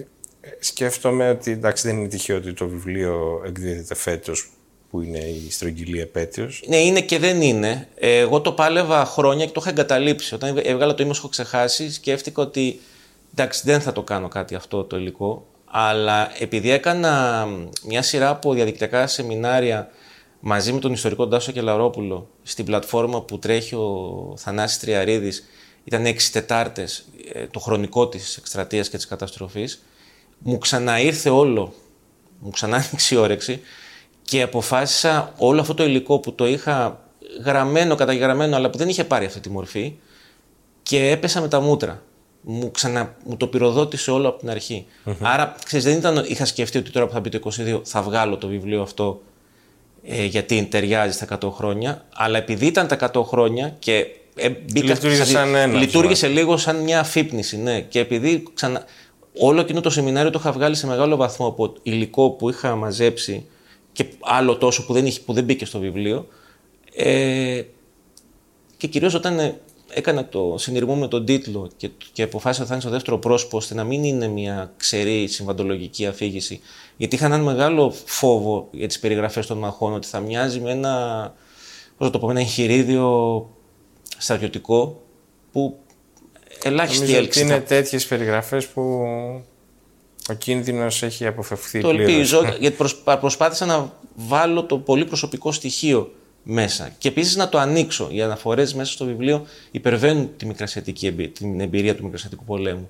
ε, 0.41 0.51
σκέφτομαι 0.61 1.31
ότι 1.31 1.51
εντάξει 1.51 1.89
δεν 1.89 1.97
είναι 1.97 2.09
τυχαίο 2.09 2.37
ότι 2.37 2.53
το 2.53 2.69
βιβλίο 2.69 3.43
εκδίδεται 3.47 3.95
φέτος 3.95 4.51
που 4.97 5.03
είναι 5.03 5.19
η 5.19 5.51
στρογγυλή 5.51 6.01
επέτειος. 6.01 6.63
Ναι, 6.67 6.77
είναι 6.77 7.01
και 7.01 7.19
δεν 7.19 7.43
είναι. 7.43 7.89
Εγώ 7.95 8.41
το 8.41 8.53
πάλευα 8.53 9.05
χρόνια 9.05 9.47
και 9.47 9.53
το 9.53 9.61
είχα 9.61 9.71
εγκαταλείψει. 9.71 10.35
Όταν 10.35 10.61
έβγαλα 10.63 10.95
το 10.95 11.03
ίμος 11.03 11.19
έχω 11.19 11.29
ξεχάσει, 11.29 11.93
σκέφτηκα 11.93 12.43
ότι 12.43 12.81
εντάξει 13.33 13.63
δεν 13.65 13.81
θα 13.81 13.93
το 13.93 14.03
κάνω 14.03 14.29
κάτι 14.29 14.55
αυτό 14.55 14.85
το 14.85 14.97
υλικό. 14.97 15.47
Αλλά 15.65 16.31
επειδή 16.39 16.71
έκανα 16.71 17.47
μια 17.85 18.03
σειρά 18.03 18.29
από 18.29 18.55
διαδικτυακά 18.55 19.07
σεμινάρια 19.07 19.91
μαζί 20.41 20.73
με 20.73 20.81
τον 20.81 20.93
ιστορικό 20.93 21.27
Ντάσο 21.27 21.53
Κελαρόπουλο 21.53 22.29
στην 22.43 22.65
πλατφόρμα 22.65 23.23
που 23.23 23.39
τρέχει 23.39 23.75
ο 23.75 24.35
Θανάσης 24.37 24.79
Τριαρίδης, 24.79 25.45
ήταν 25.85 26.07
έξι 26.07 26.33
Τετάρτες, 26.33 27.05
ε, 27.33 27.47
το 27.47 27.59
χρονικό 27.59 28.09
της 28.09 28.37
εκστρατείας 28.37 28.89
και 28.89 28.97
της 28.97 29.07
καταστροφής, 29.07 29.85
μου 30.39 30.59
ξαναήρθε 30.59 31.31
όλο, 31.31 31.75
μου 32.39 32.51
ξανά 32.51 32.77
άνοιξε 32.87 33.15
η 33.15 33.19
όρεξη 33.19 33.61
και 34.27 34.43
αποφάσισα 34.43 35.33
όλο 35.37 35.61
αυτό 35.61 35.75
το 35.75 35.85
υλικό 35.85 36.19
που 36.19 36.35
το 36.35 36.47
είχα 36.47 37.01
γραμμένο, 37.45 37.95
καταγεγραμμένο, 37.95 38.57
αλλά 38.57 38.71
που 38.71 38.79
δεν 38.79 38.89
είχε 38.89 39.05
πάρει 39.05 39.27
αυτή 39.27 39.41
τη 39.41 39.51
μορφή, 39.51 39.95
και 40.83 41.11
έπεσα 41.11 41.41
με 41.41 41.49
τα 41.49 41.61
μούτρα. 41.61 42.03
Μου, 42.41 42.71
ξανα, 42.71 43.15
μου 43.25 43.37
το 43.37 43.47
πυροδότησε 43.47 44.11
όλο 44.11 44.29
από 44.29 44.39
την 44.39 44.51
αρχη 44.51 44.87
Άρα, 45.21 45.55
ξέρεις, 45.65 45.85
δεν 45.85 45.97
ήταν, 45.97 46.25
είχα 46.29 46.45
σκεφτεί 46.45 46.79
ότι 46.79 46.91
τώρα 46.91 47.07
που 47.07 47.13
θα 47.13 47.21
μπει 47.21 47.29
το 47.29 47.51
22 47.57 47.81
θα 47.85 48.03
βγάλω 48.03 48.37
το 48.37 48.47
βιβλίο 48.47 48.83
αυτό 48.83 49.23
ε, 50.03 50.25
γιατί 50.25 50.67
ταιριάζει 50.71 51.13
στα 51.13 51.39
100 51.43 51.51
χρόνια, 51.51 52.05
αλλά 52.15 52.39
επειδή 52.39 52.67
ήταν 52.67 52.87
τα 52.87 53.11
100 53.13 53.23
χρόνια 53.25 53.77
και 53.79 54.07
ε, 54.35 54.49
μπήκα, 54.49 54.87
λειτουργήσε, 54.87 55.25
σαν 55.25 55.55
ένας, 55.55 55.81
λειτουργήσε 55.81 56.27
λίγο 56.27 56.57
σαν 56.57 56.77
μια 56.77 57.01
αφύπνιση, 57.01 57.57
ναι. 57.59 57.81
Και 57.81 57.99
επειδή 57.99 58.43
ξανα, 58.55 58.85
όλο 59.39 59.61
εκείνο 59.61 59.81
το 59.81 59.91
σεμινάριο 59.91 60.31
το 60.31 60.39
είχα 60.39 60.53
βγάλει 60.53 60.75
σε 60.75 60.87
μεγάλο 60.87 61.17
βαθμό 61.17 61.47
από 61.47 61.75
υλικό 61.83 62.31
που 62.31 62.51
είχα 62.51 62.75
μαζέψει 62.75 63.47
και 63.97 64.07
άλλο 64.21 64.57
τόσο 64.57 64.87
που 64.87 64.93
δεν, 64.93 65.07
είχε, 65.07 65.21
που 65.21 65.33
δεν 65.33 65.45
μπήκε 65.45 65.65
στο 65.65 65.79
βιβλίο. 65.79 66.27
Ε, 66.95 67.63
και 68.77 68.87
κυρίως 68.87 69.15
όταν 69.15 69.39
ε, 69.39 69.61
έκανα 69.91 70.29
το 70.29 70.55
συνειρμό 70.59 70.95
με 70.95 71.09
τον 71.09 71.25
τίτλο 71.25 71.71
και, 71.77 71.91
και 72.13 72.23
αποφάσισα 72.23 72.61
ότι 72.61 72.69
θα 72.69 72.75
είναι 72.75 72.83
στο 72.83 72.93
δεύτερο 72.93 73.19
πρόσωπο, 73.19 73.57
ώστε 73.57 73.75
να 73.75 73.85
μην 73.85 74.05
είναι 74.05 74.27
μια 74.29 74.73
ξερή 74.77 75.27
συμβαντολογική 75.27 76.07
αφήγηση. 76.07 76.61
Γιατί 76.97 77.15
είχα 77.15 77.25
έναν 77.27 77.41
μεγάλο 77.41 77.95
φόβο 78.05 78.69
για 78.71 78.89
τις 78.89 78.99
περιγραφές 78.99 79.47
των 79.47 79.59
μαχών, 79.59 79.93
ότι 79.93 80.07
θα 80.07 80.21
μοιάζει 80.21 80.61
με 80.61 80.71
ένα, 80.71 81.35
πώς 81.97 82.11
το 82.11 82.19
πω, 82.19 82.31
ένα 82.31 82.41
εγχειρίδιο 82.41 83.49
στρατιωτικό 84.19 85.03
που 85.53 85.79
ελάχιστη 86.63 87.15
έλξη. 87.15 87.41
Είναι 87.41 87.61
τέτοιες 87.61 88.07
περιγραφές 88.07 88.67
που 88.67 89.03
ο 90.29 90.35
κίνδυνος 90.35 91.03
έχει 91.03 91.27
αποφευχθεί. 91.27 91.81
Το 91.81 91.89
ελπίζω, 91.89 92.43
γιατί 92.61 92.77
προσπάθησα 93.21 93.67
να 93.67 93.93
βάλω 94.15 94.65
το 94.65 94.79
πολύ 94.79 95.05
προσωπικό 95.05 95.53
στοιχείο 95.53 96.13
μέσα. 96.43 96.95
Και 96.99 97.09
επίσης 97.09 97.37
να 97.37 97.49
το 97.49 97.59
ανοίξω. 97.59 98.09
Οι 98.11 98.23
αναφορές 98.23 98.75
μέσα 98.75 98.93
στο 98.93 99.05
βιβλίο 99.05 99.47
υπερβαίνουν 99.71 100.31
τη 100.37 100.47
μικρασιατική 100.47 101.07
εμπειρία, 101.07 101.33
την 101.33 101.61
εμπειρία 101.61 101.97
του 101.97 102.05
μικρασιατικού 102.05 102.45
πολέμου. 102.45 102.89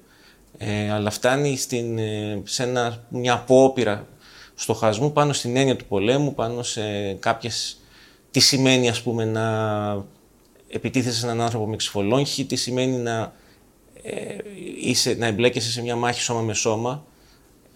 Ε, 0.59 0.91
αλλά 0.91 1.11
φτάνει 1.11 1.57
στην, 1.57 1.99
ε, 1.99 2.43
σε 2.45 2.63
ένα, 2.63 3.05
μια 3.09 3.33
απόπειρα 3.33 4.07
στοχασμού 4.55 5.13
πάνω 5.13 5.33
στην 5.33 5.57
έννοια 5.57 5.77
του 5.77 5.85
πολέμου, 5.85 6.35
πάνω 6.35 6.63
σε 6.63 7.13
κάποιες. 7.13 7.81
Τι 8.31 8.41
σημαίνει, 8.41 8.89
ας 8.89 9.03
πούμε, 9.03 9.25
να 9.25 9.47
επιτίθεσαι 10.69 11.19
σε 11.19 11.27
έναν 11.27 11.41
άνθρωπο 11.41 11.67
με 11.67 11.77
ξυφολόγχη, 11.77 12.45
τι 12.45 12.57
σημαίνει 12.57 12.97
να, 12.97 13.33
ε, 14.03 14.37
είσαι, 14.81 15.17
να 15.19 15.27
εμπλέκεσαι 15.27 15.71
σε 15.71 15.83
μια 15.83 15.97
μάχη 15.97 16.21
σώμα 16.21 16.41
με 16.41 16.55
σώμα 16.55 17.05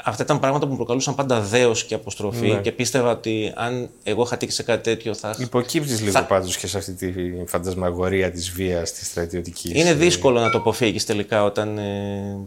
αυτά 0.05 0.23
ήταν 0.23 0.41
πράγματα 0.41 0.65
που 0.65 0.71
μου 0.71 0.77
προκαλούσαν 0.77 1.15
πάντα 1.15 1.41
δέος 1.41 1.85
και 1.85 1.95
αποστροφή 1.95 2.49
ναι. 2.49 2.61
και 2.61 2.73
πίστευα 2.73 3.11
ότι 3.11 3.53
αν 3.55 3.91
εγώ 4.03 4.23
είχα 4.23 4.37
τύχει 4.37 4.53
σε 4.53 4.63
κάτι 4.63 4.83
τέτοιο 4.83 5.15
θα. 5.15 5.37
Υποκύπτεις 5.39 6.01
λίγο 6.01 6.11
θα... 6.11 6.25
πάντως 6.25 6.57
και 6.57 6.67
σε 6.67 6.79
αυτή 6.79 6.93
τη 6.93 7.13
φαντασμαγορία 7.47 8.31
της 8.31 8.51
βίας 8.51 8.93
της 8.93 9.07
στρατιωτικής. 9.07 9.73
Είναι 9.75 9.95
δύσκολο 9.95 10.41
να 10.41 10.51
το 10.51 10.59
αποφύγει 10.59 10.99
τελικά 10.99 11.45
όταν 11.45 11.79
ε, 11.79 12.39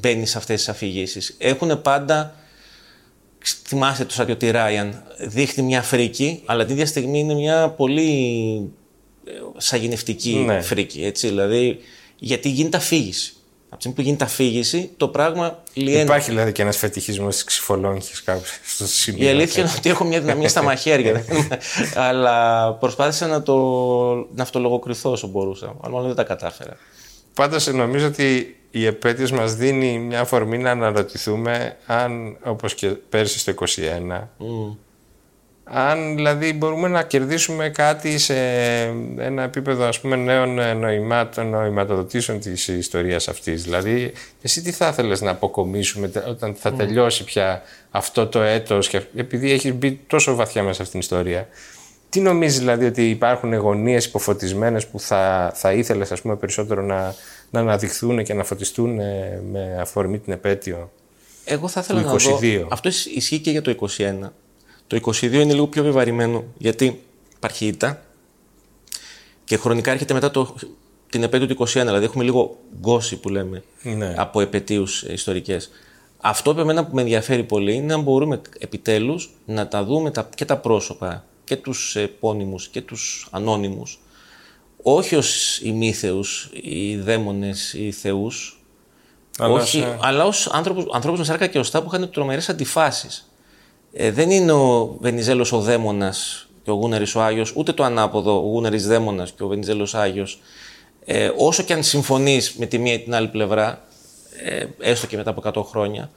μπαίνεις 0.00 0.30
σε 0.30 0.38
αυτές 0.38 0.56
τις 0.56 0.68
αφηγήσεις. 0.68 1.34
Έχουν 1.38 1.82
πάντα. 1.82 2.34
Θυμάστε 3.66 4.04
το 4.04 4.12
στρατιωτή 4.12 4.50
Ράιαν. 4.50 5.02
Δείχνει 5.18 5.62
μια 5.64 5.82
φρίκη, 5.82 6.42
αλλά 6.44 6.64
την 6.64 6.74
ίδια 6.74 6.86
στιγμή 6.86 7.18
είναι 7.18 7.34
μια 7.34 7.68
πολύ 7.68 8.10
ε, 9.24 9.30
σαγηνευτική 9.56 10.34
ναι. 10.34 10.60
φρίκη. 10.60 11.04
Έτσι, 11.04 11.28
δηλαδή, 11.28 11.78
γιατί 12.18 12.48
γίνεται 12.48 12.76
αφήγηση. 12.76 13.34
Από 13.72 13.80
τη 13.80 13.88
στιγμή 13.88 13.96
που 13.96 14.08
γίνεται 14.08 14.24
αφήγηση, 14.24 14.90
το 14.96 15.08
πράγμα 15.08 15.62
λιένει. 15.72 16.02
Υπάρχει 16.02 16.30
δηλαδή 16.30 16.52
και 16.52 16.62
ένας 16.62 16.76
φετιχισμός 16.76 17.34
της 17.34 17.44
ξυφολόγχη 17.44 18.22
κάπου 18.24 18.42
στο 18.64 18.86
σημείο. 18.86 19.26
Η 19.26 19.30
αλήθεια 19.30 19.62
είναι 19.62 19.72
ότι 19.76 19.88
έχω 19.88 20.04
μια 20.04 20.20
δυναμία 20.20 20.48
στα 20.48 20.62
μαχαίρια. 20.62 21.24
αλλά 22.08 22.72
προσπάθησα 22.72 23.26
να, 23.26 23.42
το, 23.42 23.54
να 24.14 24.42
αυτολογοκριθώ 24.42 25.10
όσο 25.10 25.26
μπορούσα. 25.26 25.74
Αλλά 25.80 25.92
μάλλον 25.92 26.06
δεν 26.06 26.16
τα 26.16 26.24
κατάφερα. 26.24 26.76
Πάντως 27.34 27.66
νομίζω 27.66 28.06
ότι 28.06 28.56
η 28.70 28.86
επέτειος 28.86 29.30
μας 29.30 29.54
δίνει 29.54 29.98
μια 29.98 30.20
αφορμή 30.20 30.58
να 30.58 30.70
αναρωτηθούμε 30.70 31.76
αν, 31.86 32.36
όπως 32.44 32.74
και 32.74 32.88
πέρσι 32.88 33.38
στο 33.38 33.54
21, 33.58 34.26
αν 35.64 36.14
δηλαδή 36.14 36.52
μπορούμε 36.52 36.88
να 36.88 37.02
κερδίσουμε 37.02 37.68
κάτι 37.68 38.18
σε 38.18 38.34
ένα 39.18 39.42
επίπεδο 39.42 39.84
ας 39.84 40.00
πούμε 40.00 40.16
νέων 40.16 40.78
νοημάτων, 40.78 41.48
νοηματοδοτήσεων 41.48 42.40
της 42.40 42.68
ιστορίας 42.68 43.28
αυτής. 43.28 43.62
Δηλαδή, 43.62 44.12
εσύ 44.42 44.62
τι 44.62 44.70
θα 44.70 44.88
ήθελες 44.88 45.20
να 45.20 45.30
αποκομίσουμε 45.30 46.10
όταν 46.28 46.54
θα 46.54 46.72
τελειώσει 46.72 47.24
πια 47.24 47.62
αυτό 47.90 48.26
το 48.26 48.40
έτος 48.40 48.88
και 48.88 49.02
επειδή 49.16 49.50
έχεις 49.52 49.74
μπει 49.74 50.00
τόσο 50.06 50.34
βαθιά 50.34 50.62
μέσα 50.62 50.82
αυτήν 50.82 50.90
την 50.90 51.00
ιστορία. 51.00 51.48
Τι 52.08 52.20
νομίζεις 52.20 52.58
δηλαδή 52.58 52.84
ότι 52.84 53.10
υπάρχουν 53.10 53.54
γωνίες 53.54 54.04
υποφωτισμένες 54.04 54.86
που 54.86 55.00
θα, 55.00 55.52
θα 55.54 55.72
ήθελες 55.72 56.12
ας 56.12 56.20
πούμε 56.20 56.36
περισσότερο 56.36 56.82
να, 56.82 57.14
να 57.50 57.60
αναδειχθούν 57.60 58.24
και 58.24 58.34
να 58.34 58.44
φωτιστούν 58.44 58.98
ε, 58.98 59.42
με 59.52 59.76
αφορμή 59.80 60.18
την 60.18 60.32
επέτειο 60.32 60.90
Εγώ 61.44 61.68
θα 61.68 61.80
ήθελα 61.80 62.00
να 62.00 62.16
δω, 62.16 62.66
αυτό 62.70 62.88
ισχύει 63.14 63.38
και 63.38 63.50
για 63.50 63.62
το 63.62 63.74
21 63.80 64.30
το 64.92 65.00
22 65.04 65.32
είναι 65.32 65.52
λίγο 65.52 65.66
πιο 65.66 65.82
βιβαρημένο 65.82 66.44
γιατί 66.58 67.02
υπάρχει 67.36 67.66
ήττα 67.66 68.02
και 69.44 69.56
χρονικά 69.56 69.90
έρχεται 69.90 70.14
μετά 70.14 70.30
το, 70.30 70.54
την 71.10 71.22
επέτειο 71.22 71.46
του 71.46 71.62
21, 71.62 71.66
δηλαδή 71.66 72.04
έχουμε 72.04 72.24
λίγο 72.24 72.56
γκώση 72.80 73.16
που 73.16 73.28
λέμε 73.28 73.62
ναι. 73.82 74.14
από 74.16 74.40
επαιτίους 74.40 75.02
ιστορικές. 75.02 75.70
Αυτό 76.20 76.54
που 76.54 76.60
εμένα 76.60 76.84
που 76.84 76.94
με 76.94 77.00
ενδιαφέρει 77.00 77.44
πολύ 77.44 77.74
είναι 77.74 77.94
να 77.94 78.02
μπορούμε 78.02 78.40
επιτέλους 78.58 79.30
να 79.44 79.68
τα 79.68 79.84
δούμε 79.84 80.10
τα, 80.10 80.28
και 80.34 80.44
τα 80.44 80.56
πρόσωπα 80.56 81.24
και 81.44 81.56
τους 81.56 81.96
επώνυμους 81.96 82.68
και 82.68 82.80
τους 82.82 83.28
ανώνυμους 83.30 84.00
όχι 84.82 85.16
ως 85.16 85.60
ημίθεους, 85.60 86.50
οι 86.52 86.96
δαίμονες, 86.96 87.72
οι 87.72 87.92
θεούς, 87.92 88.62
αλλά, 89.38 89.52
όχι, 89.52 89.78
σε... 89.78 89.98
αλλά 90.00 90.24
ως 90.24 90.46
άνθρωπους, 90.46 90.84
ανθρώπους 90.92 91.18
με 91.18 91.24
σάρκα 91.24 91.46
και 91.46 91.58
οστά 91.58 91.82
που 91.82 91.90
είχαν 91.92 92.10
τρομερές 92.10 92.48
αντιφάσεις. 92.48 93.31
Ε, 93.92 94.10
δεν 94.10 94.30
είναι 94.30 94.52
ο 94.52 94.96
Βενιζέλος 95.00 95.52
ο 95.52 95.60
δαίμονας 95.60 96.46
και 96.62 96.70
ο 96.70 96.74
Γούναρης 96.74 97.14
ο 97.14 97.22
Άγιος, 97.22 97.52
ούτε 97.56 97.72
το 97.72 97.84
ανάποδο, 97.84 98.36
ο 98.36 98.46
Γούναρης 98.48 98.86
δαίμονας 98.86 99.32
και 99.32 99.42
ο 99.42 99.46
Βενιζέλος 99.46 99.94
Άγιος. 99.94 100.40
Ε, 101.04 101.30
όσο 101.36 101.62
και 101.62 101.72
αν 101.72 101.82
συμφωνείς 101.82 102.54
με 102.54 102.66
τη 102.66 102.78
μία 102.78 102.92
ή 102.92 103.00
την 103.00 103.14
άλλη 103.14 103.28
πλευρά, 103.28 103.84
ε, 104.44 104.66
έστω 104.78 105.06
και 105.06 105.16
μετά 105.16 105.30
από 105.30 105.40
100 105.40 105.62
χρόνια, 105.64 106.10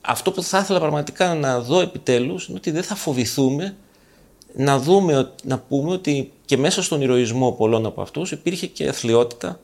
αυτό 0.00 0.32
που 0.32 0.42
θα 0.42 0.58
ήθελα 0.58 0.78
πραγματικά 0.78 1.34
να 1.34 1.60
δω 1.60 1.80
επιτέλους 1.80 2.46
είναι 2.46 2.58
ότι 2.58 2.70
δεν 2.70 2.82
θα 2.82 2.94
φοβηθούμε 2.94 3.76
να, 4.54 4.78
δούμε, 4.78 5.32
να 5.42 5.58
πούμε 5.58 5.92
ότι 5.92 6.32
και 6.44 6.56
μέσα 6.56 6.82
στον 6.82 7.00
ηρωισμό 7.00 7.52
πολλών 7.52 7.86
από 7.86 8.02
αυτούς 8.02 8.30
υπήρχε 8.30 8.66
και 8.66 8.88
αθλειότητα, 8.88 9.60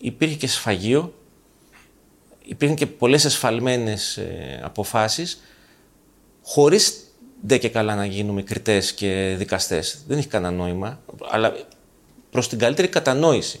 υπήρχε 0.00 0.34
και 0.34 0.46
σφαγείο, 0.46 1.12
υπήρχαν 2.44 2.76
και 2.76 2.86
πολλές 2.86 3.24
εσφαλμένες 3.24 4.16
ε, 4.16 4.60
αποφάσεις 4.64 5.40
χωρίς 6.46 7.06
ντε 7.46 7.58
και 7.58 7.68
καλά 7.68 7.94
να 7.94 8.04
γίνουμε 8.04 8.42
κριτές 8.42 8.92
και 8.92 9.34
δικαστές. 9.38 10.02
Δεν 10.06 10.18
έχει 10.18 10.26
κανένα 10.26 10.56
νόημα, 10.56 11.00
αλλά 11.30 11.56
προς 12.30 12.48
την 12.48 12.58
καλύτερη 12.58 12.88
κατανόηση. 12.88 13.60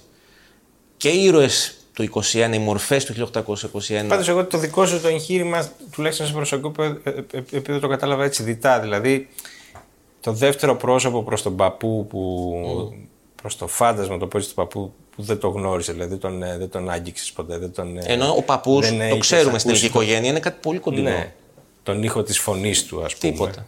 Και 0.96 1.08
οι 1.08 1.24
ήρωες 1.24 1.74
του 1.92 2.02
21, 2.02 2.50
οι 2.54 2.58
μορφές 2.58 3.04
του 3.04 3.12
1821. 3.12 4.04
Πάντως, 4.08 4.28
εγώ 4.28 4.44
το 4.44 4.58
δικό 4.58 4.86
σου 4.86 5.00
το 5.00 5.08
εγχείρημα, 5.08 5.70
τουλάχιστον 5.90 6.26
σε 6.26 6.32
προσωπικό 6.32 6.84
επίπεδο, 7.30 7.78
το 7.78 7.88
κατάλαβα 7.88 8.24
έτσι 8.24 8.42
διτά. 8.42 8.80
Δηλαδή, 8.80 9.28
το 10.20 10.32
δεύτερο 10.32 10.76
πρόσωπο 10.76 11.22
προς 11.22 11.42
τον 11.42 11.56
παππού, 11.56 12.06
που, 12.08 12.52
mm. 12.92 13.06
προς 13.42 13.56
το 13.56 13.66
φάντασμα, 13.66 14.18
το 14.18 14.26
πόδι 14.26 14.46
του 14.46 14.54
παππού, 14.54 14.92
που 15.16 15.22
δεν 15.22 15.38
το 15.38 15.48
γνώρισε, 15.48 15.92
δηλαδή 15.92 16.10
δεν 16.10 16.18
τον, 16.18 16.38
δεν 16.38 16.68
τον 16.70 16.90
άγγιξες 16.90 17.32
ποτέ. 17.32 17.58
Δεν 17.58 17.72
τον, 17.72 17.98
Ενώ 18.02 18.34
ο 18.36 18.42
παππούς, 18.42 18.88
το 19.10 19.18
ξέρουμε 19.18 19.58
στην 19.58 19.70
ελληνική 19.70 19.90
οικογένεια, 19.90 20.30
είναι 20.30 20.40
κάτι 20.40 20.58
πολύ 20.62 20.78
κοντινό. 20.78 21.10
Ναι 21.10 21.32
τον 21.86 22.02
ήχο 22.02 22.22
της 22.22 22.38
φωνής 22.38 22.84
του 22.84 23.04
ας 23.04 23.16
πούμε. 23.16 23.32
Τίποτα. 23.32 23.66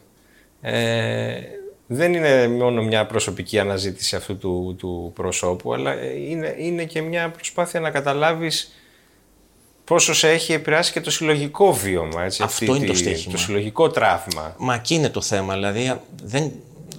Ε, 0.60 1.40
δεν 1.86 2.14
είναι 2.14 2.48
μόνο 2.48 2.82
μια 2.82 3.06
προσωπική 3.06 3.58
αναζήτηση 3.58 4.16
αυτού 4.16 4.38
του, 4.38 4.74
του 4.78 5.12
προσώπου, 5.14 5.74
αλλά 5.74 6.04
είναι, 6.04 6.54
είναι 6.58 6.84
και 6.84 7.02
μια 7.02 7.30
προσπάθεια 7.30 7.80
να 7.80 7.90
καταλάβεις 7.90 8.72
πόσο 9.84 10.14
σε 10.14 10.30
έχει 10.30 10.52
επηρεάσει 10.52 10.92
και 10.92 11.00
το 11.00 11.10
συλλογικό 11.10 11.72
βίωμα. 11.72 12.22
Έτσι, 12.22 12.42
Αυτό 12.42 12.74
είναι 12.74 12.86
το 12.86 12.94
στοίχημα. 12.94 13.32
Το 13.32 13.38
συλλογικό 13.40 13.88
τραύμα. 13.88 14.54
Μα 14.58 14.74
εκεί 14.74 14.94
είναι 14.94 15.08
το 15.08 15.20
θέμα. 15.20 15.54
Δηλαδή, 15.54 16.00
δεν, 16.22 16.52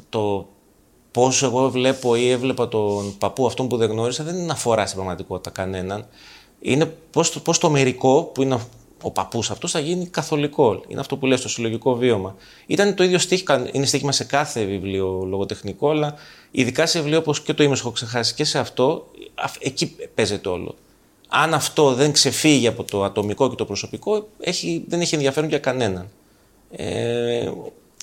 το 0.10 0.48
πόσο 1.12 1.46
εγώ 1.46 1.70
βλέπω 1.70 2.16
ή 2.16 2.30
έβλεπα 2.30 2.68
τον 2.68 3.18
παππού 3.18 3.46
αυτόν 3.46 3.68
που 3.68 3.78
δεν 3.78 3.90
γνώρισα 3.90 4.24
δεν 4.24 4.36
είναι 4.36 4.52
αφορά 4.52 4.84
στην 4.84 4.96
πραγματικότητα 4.96 5.50
κανέναν. 5.50 6.08
Είναι 6.60 6.86
πώς, 7.12 7.42
πώς 7.42 7.58
το 7.58 7.70
μερικό 7.70 8.24
που 8.24 8.42
είναι 8.42 8.60
ο 9.02 9.12
παππούς 9.12 9.52
αυτός 9.52 9.72
θα 9.72 9.80
γίνει 9.80 10.08
καθολικό. 10.08 10.84
Είναι 10.88 11.00
αυτό 11.00 11.18
που 11.18 11.26
λέει 11.26 11.38
στο 11.38 11.50
συλλογικό 11.50 11.96
βίωμα. 11.96 12.36
Ήταν 12.66 12.96
το 12.96 13.04
ίδιο 13.04 13.18
στίχημα, 13.18 13.70
είναι 13.72 13.86
στίχημα 13.86 14.12
σε 14.12 14.24
κάθε 14.24 14.66
βιβλίο 14.66 15.24
λογοτεχνικό, 15.28 15.90
αλλά 15.90 16.16
ειδικά 16.52 16.86
σε 16.86 17.00
βιβλίο 17.00 17.18
όπως 17.18 17.42
και 17.42 17.54
το 17.54 17.64
είμαι, 17.64 17.74
έχω 17.74 17.92
ξεχάσει 17.92 18.34
και 18.34 18.44
σε 18.44 18.60
αυτό, 18.60 19.08
εκεί 19.60 19.96
παίζεται 20.16 20.50
όλο. 20.50 20.76
Αν 21.30 21.54
αυτό 21.54 21.94
δεν 21.94 22.12
ξεφύγει 22.12 22.68
από 22.68 22.84
το 22.84 23.04
ατομικό 23.04 23.50
και 23.50 23.56
το 23.56 23.66
προσωπικό, 23.66 24.28
έχει, 24.40 24.84
δεν 24.88 25.02
έχει 25.02 25.16
ενδιαφέρον 25.16 25.50
για 25.50 25.60
κανέναν. 25.60 26.10
Ε, 26.72 27.52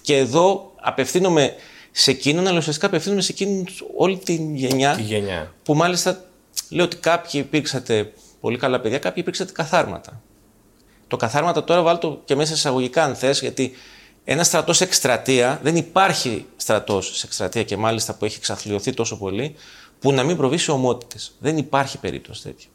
και 0.02 0.16
εδώ 0.16 0.72
απευθύνομαι 0.80 1.54
σε 1.90 2.10
εκείνον, 2.10 2.46
αλλά 2.46 2.58
ουσιαστικά 2.58 2.86
απευθύνομαι 2.86 3.20
σε 3.20 3.32
εκείνον 3.32 3.66
όλη 3.96 4.16
την 4.16 4.54
γενιά, 4.54 4.98
γενιά. 5.00 5.54
που 5.62 5.74
μάλιστα 5.74 6.24
λέω 6.70 6.84
ότι 6.84 6.96
κάποιοι 6.96 7.40
υπήρξατε 7.44 8.12
πολύ 8.40 8.58
καλά 8.58 8.80
παιδιά, 8.80 8.98
κάποιοι 8.98 9.16
υπήρξατε 9.16 9.52
καθάρματα. 9.52 10.22
Το 11.08 11.16
καθάρματα 11.16 11.64
τώρα 11.64 11.82
βάλω 11.82 11.98
το 11.98 12.20
και 12.24 12.34
μέσα 12.34 12.48
σε 12.48 12.54
εισαγωγικά 12.54 13.04
αν 13.04 13.14
θες, 13.14 13.40
γιατί 13.40 13.72
ένα 14.24 14.44
στρατός 14.44 14.76
σε 14.76 14.84
εκστρατεία, 14.84 15.60
δεν 15.62 15.76
υπάρχει 15.76 16.46
στρατός 16.56 17.10
σε 17.14 17.26
εκστρατεία 17.26 17.62
και 17.62 17.76
μάλιστα 17.76 18.14
που 18.14 18.24
έχει 18.24 18.36
εξαθλειωθεί 18.38 18.92
τόσο 18.92 19.18
πολύ, 19.18 19.54
που 20.00 20.12
να 20.12 20.22
μην 20.22 20.36
προβεί 20.36 20.58
σε 20.58 20.70
ομότητες. 20.70 21.36
Δεν 21.38 21.56
υπάρχει 21.56 21.98
περίπτωση 21.98 22.42
τέτοια. 22.42 22.68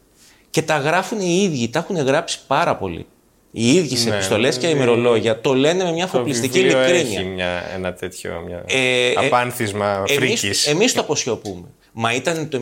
Και 0.50 0.62
τα 0.62 0.78
γράφουν 0.78 1.20
οι 1.20 1.42
ίδιοι, 1.42 1.68
τα 1.68 1.78
έχουν 1.78 1.96
γράψει 1.96 2.40
πάρα 2.46 2.76
πολύ. 2.76 3.06
Οι 3.50 3.74
ίδιοι 3.74 3.96
σε 3.96 4.08
ναι, 4.08 4.14
επιστολές 4.14 4.58
και 4.58 4.68
ημερολόγια 4.68 5.40
το 5.40 5.54
λένε 5.54 5.84
με 5.84 5.92
μια 5.92 6.04
αφοπλιστική 6.04 6.58
ειλικρίνεια. 6.58 7.18
Έχει 7.18 7.24
μια, 7.24 7.62
ένα 7.74 7.92
τέτοιο 7.92 8.42
μια 8.46 8.64
ε, 8.66 9.10
ε 9.10 9.14
απάνθισμα 9.26 10.04
φρίκης. 10.06 10.66
Εμείς 10.66 10.92
το 10.92 11.00
αποσιωπούμε. 11.00 11.68
Μα 11.92 12.14
ήταν 12.14 12.48
το, 12.48 12.56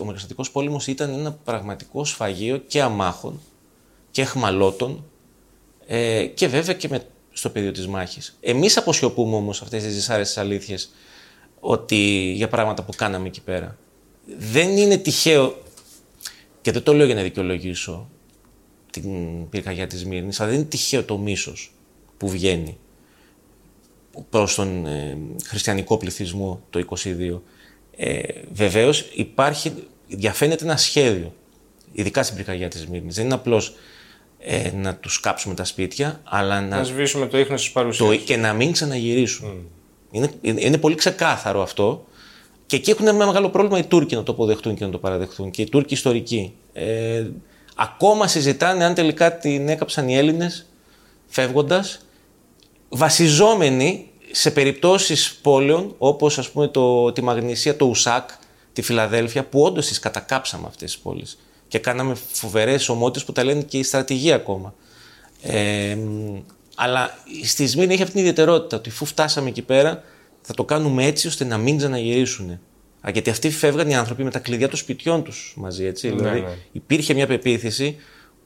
ο 0.00 0.04
Μικραστικό 0.04 0.44
πόλεμος 0.52 0.86
ήταν 0.86 1.10
ένα 1.10 1.32
πραγματικό 1.44 2.04
σφαγείο 2.04 2.56
και 2.56 2.82
αμάχων 2.82 3.40
και 4.18 4.24
εχμαλώτων 4.24 5.04
ε, 5.86 6.26
και 6.26 6.48
βέβαια 6.48 6.74
και 6.74 6.88
με, 6.88 7.06
στο 7.32 7.50
πεδίο 7.50 7.72
της 7.72 7.86
μάχης. 7.86 8.38
Εμείς 8.40 8.76
αποσιωπούμε 8.76 9.36
όμως 9.36 9.62
αυτές 9.62 9.82
τις 9.82 9.94
δυσάρεστες 9.94 10.38
αλήθειες 10.38 10.90
ότι 11.60 11.96
για 12.36 12.48
πράγματα 12.48 12.82
που 12.82 12.92
κάναμε 12.96 13.26
εκεί 13.26 13.40
πέρα. 13.40 13.78
Δεν 14.38 14.76
είναι 14.76 14.96
τυχαίο, 14.96 15.62
και 16.60 16.72
δεν 16.72 16.82
το 16.82 16.92
λέω 16.94 17.06
για 17.06 17.14
να 17.14 17.22
δικαιολογήσω 17.22 18.08
την 18.90 19.48
πυρκαγιά 19.48 19.86
της 19.86 20.04
Μύρνης, 20.04 20.40
αλλά 20.40 20.48
δεν 20.50 20.58
είναι 20.58 20.68
τυχαίο 20.68 21.04
το 21.04 21.18
μίσος 21.18 21.72
που 22.16 22.28
βγαίνει 22.28 22.78
προς 24.30 24.54
τον 24.54 24.86
ε, 24.86 25.18
χριστιανικό 25.44 25.96
πληθυσμό 25.96 26.62
το 26.70 26.84
22. 27.04 27.40
Ε, 27.96 28.22
βεβαίως 28.52 29.10
υπάρχει, 29.14 29.72
διαφαίνεται 30.08 30.64
ένα 30.64 30.76
σχέδιο, 30.76 31.34
ειδικά 31.92 32.22
στην 32.22 32.36
πυρκαγιά 32.36 32.68
της 32.68 32.86
Μύρνης. 32.86 33.14
Δεν 33.14 33.24
είναι 33.24 33.34
απλώς 33.34 33.76
ε, 34.38 34.70
να 34.74 34.94
τους 34.94 35.20
κάψουμε 35.20 35.54
τα 35.54 35.64
σπίτια, 35.64 36.20
αλλά 36.24 36.60
να... 36.60 36.76
Να 36.76 36.84
σβήσουμε 36.84 37.26
το 37.26 37.38
ίχνος 37.38 37.62
της 37.62 37.70
παρουσίας. 37.70 38.16
και 38.16 38.36
να 38.36 38.52
μην 38.52 38.72
ξαναγυρίσουν. 38.72 39.48
Mm. 39.48 39.78
Είναι, 40.10 40.30
είναι 40.40 40.78
πολύ 40.78 40.94
ξεκάθαρο 40.94 41.62
αυτό. 41.62 42.06
Και 42.66 42.76
εκεί 42.76 42.90
έχουν 42.90 43.06
ένα 43.06 43.26
μεγάλο 43.26 43.48
πρόβλημα 43.50 43.78
οι 43.78 43.84
Τούρκοι 43.84 44.14
να 44.14 44.22
το 44.22 44.32
αποδεχτούν 44.32 44.74
και 44.74 44.84
να 44.84 44.90
το 44.90 44.98
παραδεχτούν. 44.98 45.50
Και 45.50 45.62
οι 45.62 45.68
Τούρκοι 45.68 45.94
ιστορικοί. 45.94 46.52
Ε, 46.72 47.26
ακόμα 47.74 48.26
συζητάνε 48.26 48.84
αν 48.84 48.94
τελικά 48.94 49.38
την 49.38 49.68
έκαψαν 49.68 50.08
οι 50.08 50.16
Έλληνες 50.16 50.66
φεύγοντας, 51.26 52.00
βασιζόμενοι 52.88 54.10
σε 54.30 54.50
περιπτώσεις 54.50 55.34
πόλεων 55.42 55.94
όπως 55.98 56.38
ας 56.38 56.50
πούμε 56.50 56.68
το, 56.68 57.12
τη 57.12 57.22
Μαγνησία, 57.22 57.76
το 57.76 57.84
Ουσάκ, 57.84 58.30
τη 58.72 58.82
Φιλαδέλφια 58.82 59.44
που 59.44 59.62
όντως 59.62 59.86
τις 59.86 59.98
κατακάψαμε 59.98 60.66
αυτές 60.66 60.92
τις 60.92 61.00
πόλεις 61.00 61.38
και 61.68 61.78
κάναμε 61.78 62.14
φοβερές 62.32 62.88
ομότητες 62.88 63.24
που 63.24 63.32
τα 63.32 63.44
λένε 63.44 63.62
και 63.62 63.78
η 63.78 63.82
στρατηγία 63.82 64.34
ακόμα. 64.34 64.74
Ε, 65.42 65.96
αλλά 66.74 67.18
στη 67.44 67.66
Σμύρνη 67.66 67.92
έχει 67.92 68.02
αυτή 68.02 68.14
την 68.14 68.20
ιδιαιτερότητα 68.20 68.76
ότι 68.76 68.88
αφού 68.88 69.04
φτάσαμε 69.04 69.48
εκεί 69.48 69.62
πέρα 69.62 70.02
θα 70.42 70.54
το 70.54 70.64
κάνουμε 70.64 71.04
έτσι 71.04 71.26
ώστε 71.26 71.44
να 71.44 71.58
μην 71.58 71.76
ξαναγυρίσουν. 71.76 72.60
Γιατί 73.12 73.30
αυτοί 73.30 73.50
φεύγαν 73.50 73.88
οι 73.88 73.96
άνθρωποι 73.96 74.24
με 74.24 74.30
τα 74.30 74.38
κλειδιά 74.38 74.68
των 74.68 74.78
σπιτιών 74.78 75.24
τους 75.24 75.54
μαζί. 75.56 75.84
Έτσι. 75.84 76.08
Ναι, 76.08 76.14
δηλαδή 76.14 76.40
ναι. 76.40 76.56
υπήρχε 76.72 77.14
μια 77.14 77.26
πεποίθηση 77.26 77.96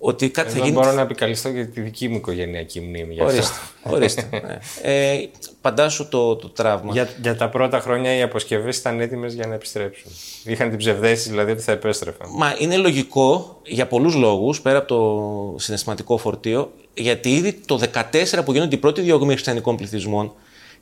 ότι 0.04 0.30
κάτι 0.30 0.48
Εδώ 0.48 0.58
θα 0.58 0.64
γίνει. 0.64 0.76
Μπορώ 0.76 0.92
να 0.92 1.00
επικαλυστώ 1.00 1.48
για 1.48 1.68
τη 1.68 1.80
δική 1.80 2.08
μου 2.08 2.16
οικογενειακή 2.16 2.80
μνήμη. 2.80 3.14
Για 3.14 3.24
ορίστε. 3.24 3.54
ορίστε 3.82 4.28
ναι. 4.30 4.58
ε, 4.82 5.28
παντάσου 5.60 6.08
το, 6.08 6.36
το 6.36 6.48
τραύμα. 6.48 6.92
Για, 6.92 7.08
για 7.22 7.36
τα 7.36 7.48
πρώτα 7.48 7.80
χρόνια 7.80 8.16
οι 8.16 8.22
αποσκευές 8.22 8.76
ήταν 8.76 9.00
έτοιμες 9.00 9.34
για 9.34 9.46
να 9.46 9.54
επιστρέψουν. 9.54 10.12
Είχαν 10.44 10.68
την 10.68 10.78
ψευδέστηση 10.78 11.30
δηλαδή 11.30 11.50
ότι 11.50 11.62
θα 11.62 11.72
επέστρεφαν. 11.72 12.28
Μα 12.30 12.54
είναι 12.58 12.76
λογικό 12.76 13.60
για 13.64 13.86
πολλούς 13.86 14.14
λόγους, 14.14 14.60
πέρα 14.60 14.78
από 14.78 14.88
το 14.88 15.58
συναισθηματικό 15.58 16.16
φορτίο, 16.16 16.72
γιατί 16.94 17.34
ήδη 17.34 17.52
το 17.52 17.80
2014 17.92 18.44
που 18.44 18.52
γίνονται 18.52 18.74
οι 18.74 18.78
πρώτοι 18.78 19.00
διωγμοί 19.00 19.32
χριστιανικών 19.32 19.76
πληθυσμών 19.76 20.32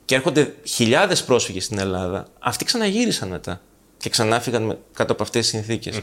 και 0.05 0.15
έρχονται 0.15 0.53
χιλιάδες 0.63 1.23
πρόσφυγες 1.23 1.63
στην 1.63 1.79
Ελλάδα, 1.79 2.27
αυτοί 2.39 2.65
ξαναγύρισαν 2.65 3.29
μετά 3.29 3.61
και 3.97 4.09
ξανά 4.09 4.39
φύγαν 4.39 4.77
κάτω 4.93 5.13
από 5.13 5.23
αυτές 5.23 5.41
τις 5.41 5.49
συνθήκες. 5.49 6.01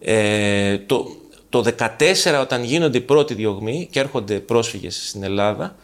Ε, 0.00 0.78
το, 0.78 1.06
το 1.62 1.74
2014 1.78 2.40
όταν 2.40 2.64
γίνονται 2.64 2.98
οι 2.98 3.00
πρώτοι 3.00 3.34
διωγμοί 3.34 3.88
και 3.90 4.00
έρχονται 4.00 4.40
πρόσφυγες 4.40 5.08
στην 5.08 5.22
Ελλάδα, 5.22 5.76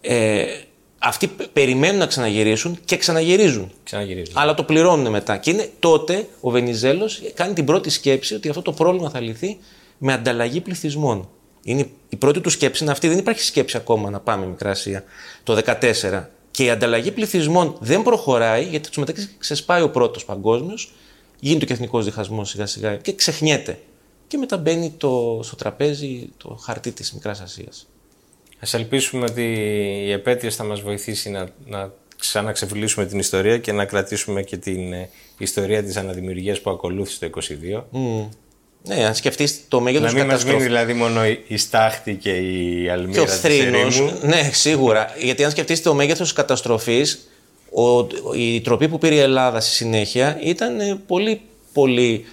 ε, 0.00 0.44
αυτοί 0.98 1.30
περιμένουν 1.52 1.98
να 1.98 2.06
ξαναγυρίσουν 2.06 2.78
και 2.84 2.96
ξαναγυρίζουν. 2.96 3.72
ξαναγυρίζουν. 3.84 4.34
Αλλά 4.36 4.54
το 4.54 4.62
πληρώνουν 4.62 5.10
μετά. 5.10 5.36
Και 5.36 5.50
είναι 5.50 5.70
τότε 5.78 6.28
ο 6.40 6.50
Βενιζέλος 6.50 7.22
κάνει 7.34 7.52
την 7.52 7.64
πρώτη 7.64 7.90
σκέψη 7.90 8.34
ότι 8.34 8.48
αυτό 8.48 8.62
το 8.62 8.72
πρόβλημα 8.72 9.10
θα 9.10 9.20
λυθεί 9.20 9.58
με 9.98 10.12
ανταλλαγή 10.12 10.60
πληθυσμών. 10.60 11.28
Είναι 11.62 11.88
η 12.08 12.16
πρώτη 12.16 12.40
του 12.40 12.50
σκέψη 12.50 12.82
είναι 12.82 12.92
αυτή. 12.92 13.08
Δεν 13.08 13.18
υπάρχει 13.18 13.42
σκέψη 13.42 13.76
ακόμα 13.76 14.10
να 14.10 14.20
πάμε 14.20 14.46
Μικρά 14.46 14.70
Ασία 14.70 15.04
το 15.42 15.54
2014. 15.54 16.30
Και 16.50 16.64
η 16.64 16.70
ανταλλαγή 16.70 17.10
πληθυσμών 17.10 17.76
δεν 17.80 18.02
προχωράει 18.02 18.64
γιατί 18.64 18.88
τους 18.88 18.96
μεταξύ 18.96 19.28
ξεσπάει 19.38 19.82
ο 19.82 19.90
πρώτος 19.90 20.24
παγκόσμιος, 20.24 20.92
γίνεται 21.40 21.64
και 21.64 21.72
εθνικός 21.72 22.04
διχασμός 22.04 22.48
σιγά 22.48 22.66
σιγά 22.66 22.96
και 22.96 23.12
ξεχνιέται 23.12 23.78
και 24.28 24.36
μετά 24.36 24.56
μπαίνει 24.56 24.94
το, 24.96 25.40
στο 25.42 25.56
τραπέζι 25.56 26.28
το 26.36 26.58
χαρτί 26.62 26.92
της 26.92 27.12
Μικράς 27.12 27.40
Ασίας. 27.40 27.86
Ας 28.60 28.74
ελπίσουμε 28.74 29.24
ότι 29.24 29.42
η 30.06 30.10
επέτειος 30.10 30.54
θα 30.54 30.64
μας 30.64 30.80
βοηθήσει 30.80 31.30
να, 31.30 31.48
να 31.66 31.92
ξαναξευλίσουμε 32.18 33.06
την 33.06 33.18
ιστορία 33.18 33.58
και 33.58 33.72
να 33.72 33.84
κρατήσουμε 33.84 34.42
και 34.42 34.56
την 34.56 34.92
ε, 34.92 35.08
ιστορία 35.38 35.82
της 35.82 35.96
αναδημιουργίας 35.96 36.60
που 36.60 36.70
ακολούθησε 36.70 37.28
το 37.28 37.40
22. 37.90 37.98
Ναι, 38.82 39.06
αν 39.06 39.14
σκεφτείς 39.14 39.60
το 39.68 39.80
μέγεθος 39.80 40.12
τη 40.12 40.16
καταστροφή. 40.16 40.44
Να 40.44 40.52
μην 40.52 40.62
μας 40.62 40.78
μείνει 40.78 40.80
δηλαδή 40.80 40.92
μόνο 40.92 41.36
η 41.46 41.56
στάχτη 41.56 42.14
και 42.14 42.30
η 42.30 42.88
αλμύρα 42.88 43.12
και 43.12 43.20
ο 43.20 43.26
θρήνος, 43.26 44.02
Ναι, 44.22 44.50
σίγουρα. 44.52 45.14
Γιατί 45.20 45.44
αν 45.44 45.50
σκεφτείς 45.50 45.82
το 45.82 45.94
μέγεθος 45.94 46.28
τη 46.28 46.34
καταστροφή, 46.34 47.04
η 48.36 48.60
τροπή 48.60 48.88
που 48.88 48.98
πήρε 48.98 49.14
η 49.14 49.18
Ελλάδα 49.18 49.60
στη 49.60 49.70
συνέχεια 49.70 50.38
ήταν 50.42 50.80
ε, 50.80 51.00
πολύ, 51.06 51.40
πολύ 51.72 52.24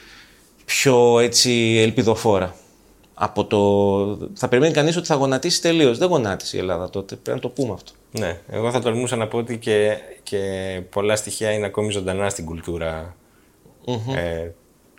πιο 0.65 1.19
έτσι 1.19 1.77
ελπιδοφόρα. 1.79 2.55
Από 3.13 3.45
το... 3.45 4.29
Θα 4.33 4.47
περιμένει 4.47 4.73
κανείς 4.73 4.97
ότι 4.97 5.07
θα 5.07 5.15
γονατίσει 5.15 5.61
τελείως. 5.61 5.97
Δεν 5.97 6.07
γονάτισε 6.07 6.57
η 6.57 6.59
Ελλάδα 6.59 6.89
τότε. 6.89 7.15
Πρέπει 7.15 7.37
να 7.37 7.43
το 7.43 7.49
πούμε 7.49 7.73
αυτό. 7.73 7.91
Ναι. 8.11 8.39
Εγώ 8.49 8.71
θα 8.71 8.81
τολμούσα 8.81 9.15
να 9.15 9.27
πω 9.27 9.37
ότι 9.37 9.57
και, 9.57 9.97
και 10.23 10.39
πολλά 10.89 11.15
στοιχεία 11.15 11.51
είναι 11.51 11.65
ακόμη 11.65 11.91
ζωντανά 11.91 12.29
στην 12.29 12.45
κουλτούρα. 12.45 13.15
Mm-hmm. 13.85 14.15
Ε, 14.15 14.49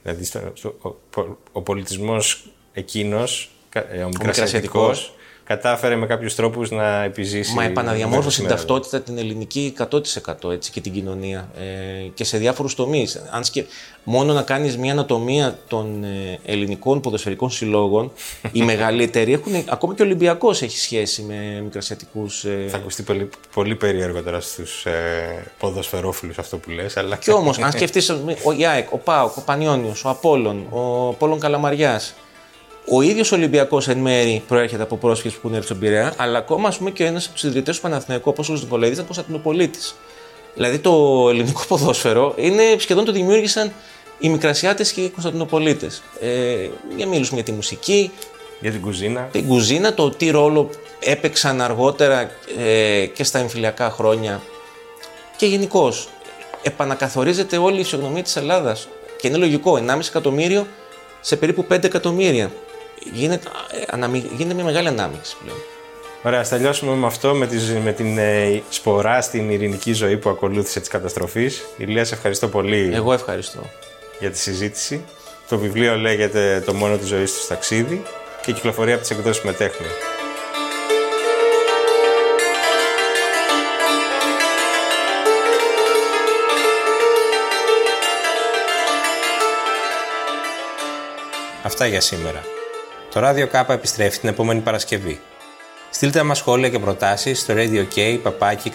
δηλαδή, 0.02 0.24
στο, 0.24 0.74
ο, 0.82 1.20
ο 1.52 1.62
πολιτισμός 1.62 2.50
εκείνος, 2.72 3.50
ε, 3.72 4.02
ο 4.02 4.08
μικρασιατικός, 4.08 5.14
κατάφερε 5.44 5.96
με 5.96 6.06
κάποιους 6.06 6.34
τρόπους 6.34 6.70
να 6.70 7.02
επιζήσει. 7.02 7.54
Μα 7.54 7.64
επαναδιαμόρφωσε 7.64 8.40
την 8.40 8.48
ταυτότητα 8.48 9.00
την 9.00 9.18
ελληνική 9.18 9.74
100% 9.78 10.50
έτσι, 10.50 10.70
και 10.70 10.80
την 10.80 10.92
κοινωνία 10.92 11.48
ε, 11.58 12.08
και 12.14 12.24
σε 12.24 12.38
διάφορους 12.38 12.74
τομείς. 12.74 13.22
Αν 13.30 13.44
σκε... 13.44 13.66
Μόνο 14.06 14.32
να 14.32 14.42
κάνεις 14.42 14.76
μια 14.76 14.92
ανατομία 14.92 15.58
των 15.68 16.04
ε, 16.04 16.38
ελληνικών 16.44 17.00
ποδοσφαιρικών 17.00 17.50
συλλόγων, 17.50 18.12
οι 18.52 18.62
μεγαλύτεροι 18.72 19.32
έχουν. 19.32 19.52
Ακόμα 19.68 19.94
και 19.94 20.02
ο 20.02 20.04
Ολυμπιακός 20.04 20.62
έχει 20.62 20.78
σχέση 20.78 21.22
με 21.22 21.60
μικρασιατικούς. 21.62 22.44
Ε... 22.44 22.66
Θα 22.68 22.76
ακουστεί 22.76 23.02
πολύ, 23.02 23.28
πολύ 23.54 23.74
περίεργο 23.74 24.22
τώρα 24.22 24.40
στους 24.40 24.86
ε, 24.86 25.52
ποδοσφαιρόφιλους 25.58 26.38
αυτό 26.38 26.56
που 26.56 26.70
λες. 26.70 26.96
Αλλά... 26.96 27.16
Κι 27.16 27.32
όμως, 27.32 27.58
αν 27.58 27.72
σκεφτείς 27.72 28.10
ο 28.42 28.52
Ιάεκ, 28.56 28.92
ο 28.92 28.98
Πάοκ, 28.98 29.36
ο 29.36 29.40
Πανιόνιος, 29.40 30.04
ο 30.04 30.08
Απόλων, 30.08 30.66
ο 30.70 31.12
Πόλων 31.12 31.40
Καλαμαριάς, 31.40 32.14
ο 32.88 33.02
ίδιος 33.02 33.32
Ολυμπιακός 33.32 33.88
εν 33.88 33.98
μέρη 33.98 34.42
προέρχεται 34.48 34.82
από 34.82 34.96
πρόσφυγες 34.96 35.32
που 35.32 35.40
έχουν 35.44 35.54
έρθει 35.54 35.66
στον 35.66 35.78
Πειραιά, 35.78 36.14
αλλά 36.16 36.38
ακόμα 36.38 36.68
ας 36.68 36.78
πούμε, 36.78 36.90
και 36.90 37.04
ένας 37.04 37.24
από 37.24 37.34
τους 37.34 37.42
ιδρυτές 37.42 37.76
του 37.76 37.82
Παναθηναϊκού, 37.82 38.30
όπως 38.30 38.48
ο 38.48 38.52
Νικολαίδης, 38.52 38.94
ήταν 38.94 39.06
Κωνσταντινοπολίτη. 39.06 39.78
Δηλαδή 40.54 40.78
το 40.78 41.26
ελληνικό 41.30 41.64
ποδόσφαιρο 41.68 42.34
είναι 42.36 42.62
σχεδόν 42.78 43.04
το 43.04 43.12
δημιούργησαν 43.12 43.72
οι 44.18 44.28
Μικρασιάτες 44.28 44.92
και 44.92 45.00
οι 45.00 45.08
Κωνσταντινοπολίτε. 45.08 45.90
Ε, 46.20 46.68
για 46.96 47.06
μιλήσουμε 47.06 47.34
για 47.34 47.44
τη 47.44 47.52
μουσική. 47.52 48.10
Για 48.60 48.70
την 48.70 48.80
κουζίνα. 48.80 49.28
Την 49.32 49.46
κουζίνα, 49.46 49.94
το 49.94 50.10
τι 50.10 50.30
ρόλο 50.30 50.70
έπαιξαν 51.00 51.60
αργότερα 51.60 52.30
ε, 52.58 53.06
και 53.06 53.24
στα 53.24 53.38
εμφυλιακά 53.38 53.90
χρόνια. 53.90 54.42
Και 55.36 55.46
γενικώς 55.46 56.08
επανακαθορίζεται 56.62 57.56
όλη 57.56 57.80
η 57.80 57.82
φυσιογνωμία 57.82 58.22
της 58.22 58.36
Ελλάδας. 58.36 58.88
Και 59.20 59.26
είναι 59.26 59.36
λογικό, 59.36 59.78
1,5 59.86 59.98
εκατομμύριο 60.08 60.66
σε 61.20 61.36
περίπου 61.36 61.66
5 61.70 61.84
εκατομμύρια 61.84 62.50
γίνεται, 63.12 63.48
γίνεται 64.36 64.54
μια 64.54 64.64
μεγάλη 64.64 64.88
ανάμειξη 64.88 65.36
πλέον. 65.42 65.58
Ωραία, 66.22 66.40
ας 66.40 66.48
τελειώσουμε 66.48 66.94
με 66.94 67.06
αυτό, 67.06 67.34
με, 67.34 67.46
τη, 67.46 67.56
με 67.84 67.92
την 67.92 68.18
ε, 68.18 68.62
σπορά 68.68 69.20
στην 69.20 69.50
ειρηνική 69.50 69.92
ζωή 69.92 70.16
που 70.16 70.30
ακολούθησε 70.30 70.80
της 70.80 70.88
καταστροφής. 70.88 71.64
Ηλίας, 71.76 72.08
σε 72.08 72.14
ευχαριστώ 72.14 72.48
πολύ. 72.48 72.90
Εγώ 72.94 73.12
ευχαριστώ. 73.12 73.60
Για 74.20 74.30
τη 74.30 74.38
συζήτηση. 74.38 75.04
Το 75.48 75.58
βιβλίο 75.58 75.96
λέγεται 75.96 76.62
«Το 76.66 76.74
μόνο 76.74 76.96
της 76.96 77.08
ζωής 77.08 77.32
του 77.32 77.46
ταξίδι» 77.48 78.02
και 78.42 78.52
κυκλοφορεί 78.52 78.92
από 78.92 79.00
τις 79.00 79.10
εκδόσεις 79.10 79.42
Μετέχνη. 79.44 79.86
Αυτά 91.62 91.86
για 91.86 92.00
σήμερα. 92.00 92.42
Το 93.14 93.20
Radio 93.28 93.46
K 93.52 93.64
επιστρέφει 93.68 94.18
την 94.18 94.28
επόμενη 94.28 94.60
Παρασκευή. 94.60 95.20
Στείλτε 95.90 96.22
μας 96.22 96.38
σχόλια 96.38 96.68
και 96.68 96.78
προτάσεις 96.78 97.40
στο 97.40 97.54
radiok.papaki 97.56 98.70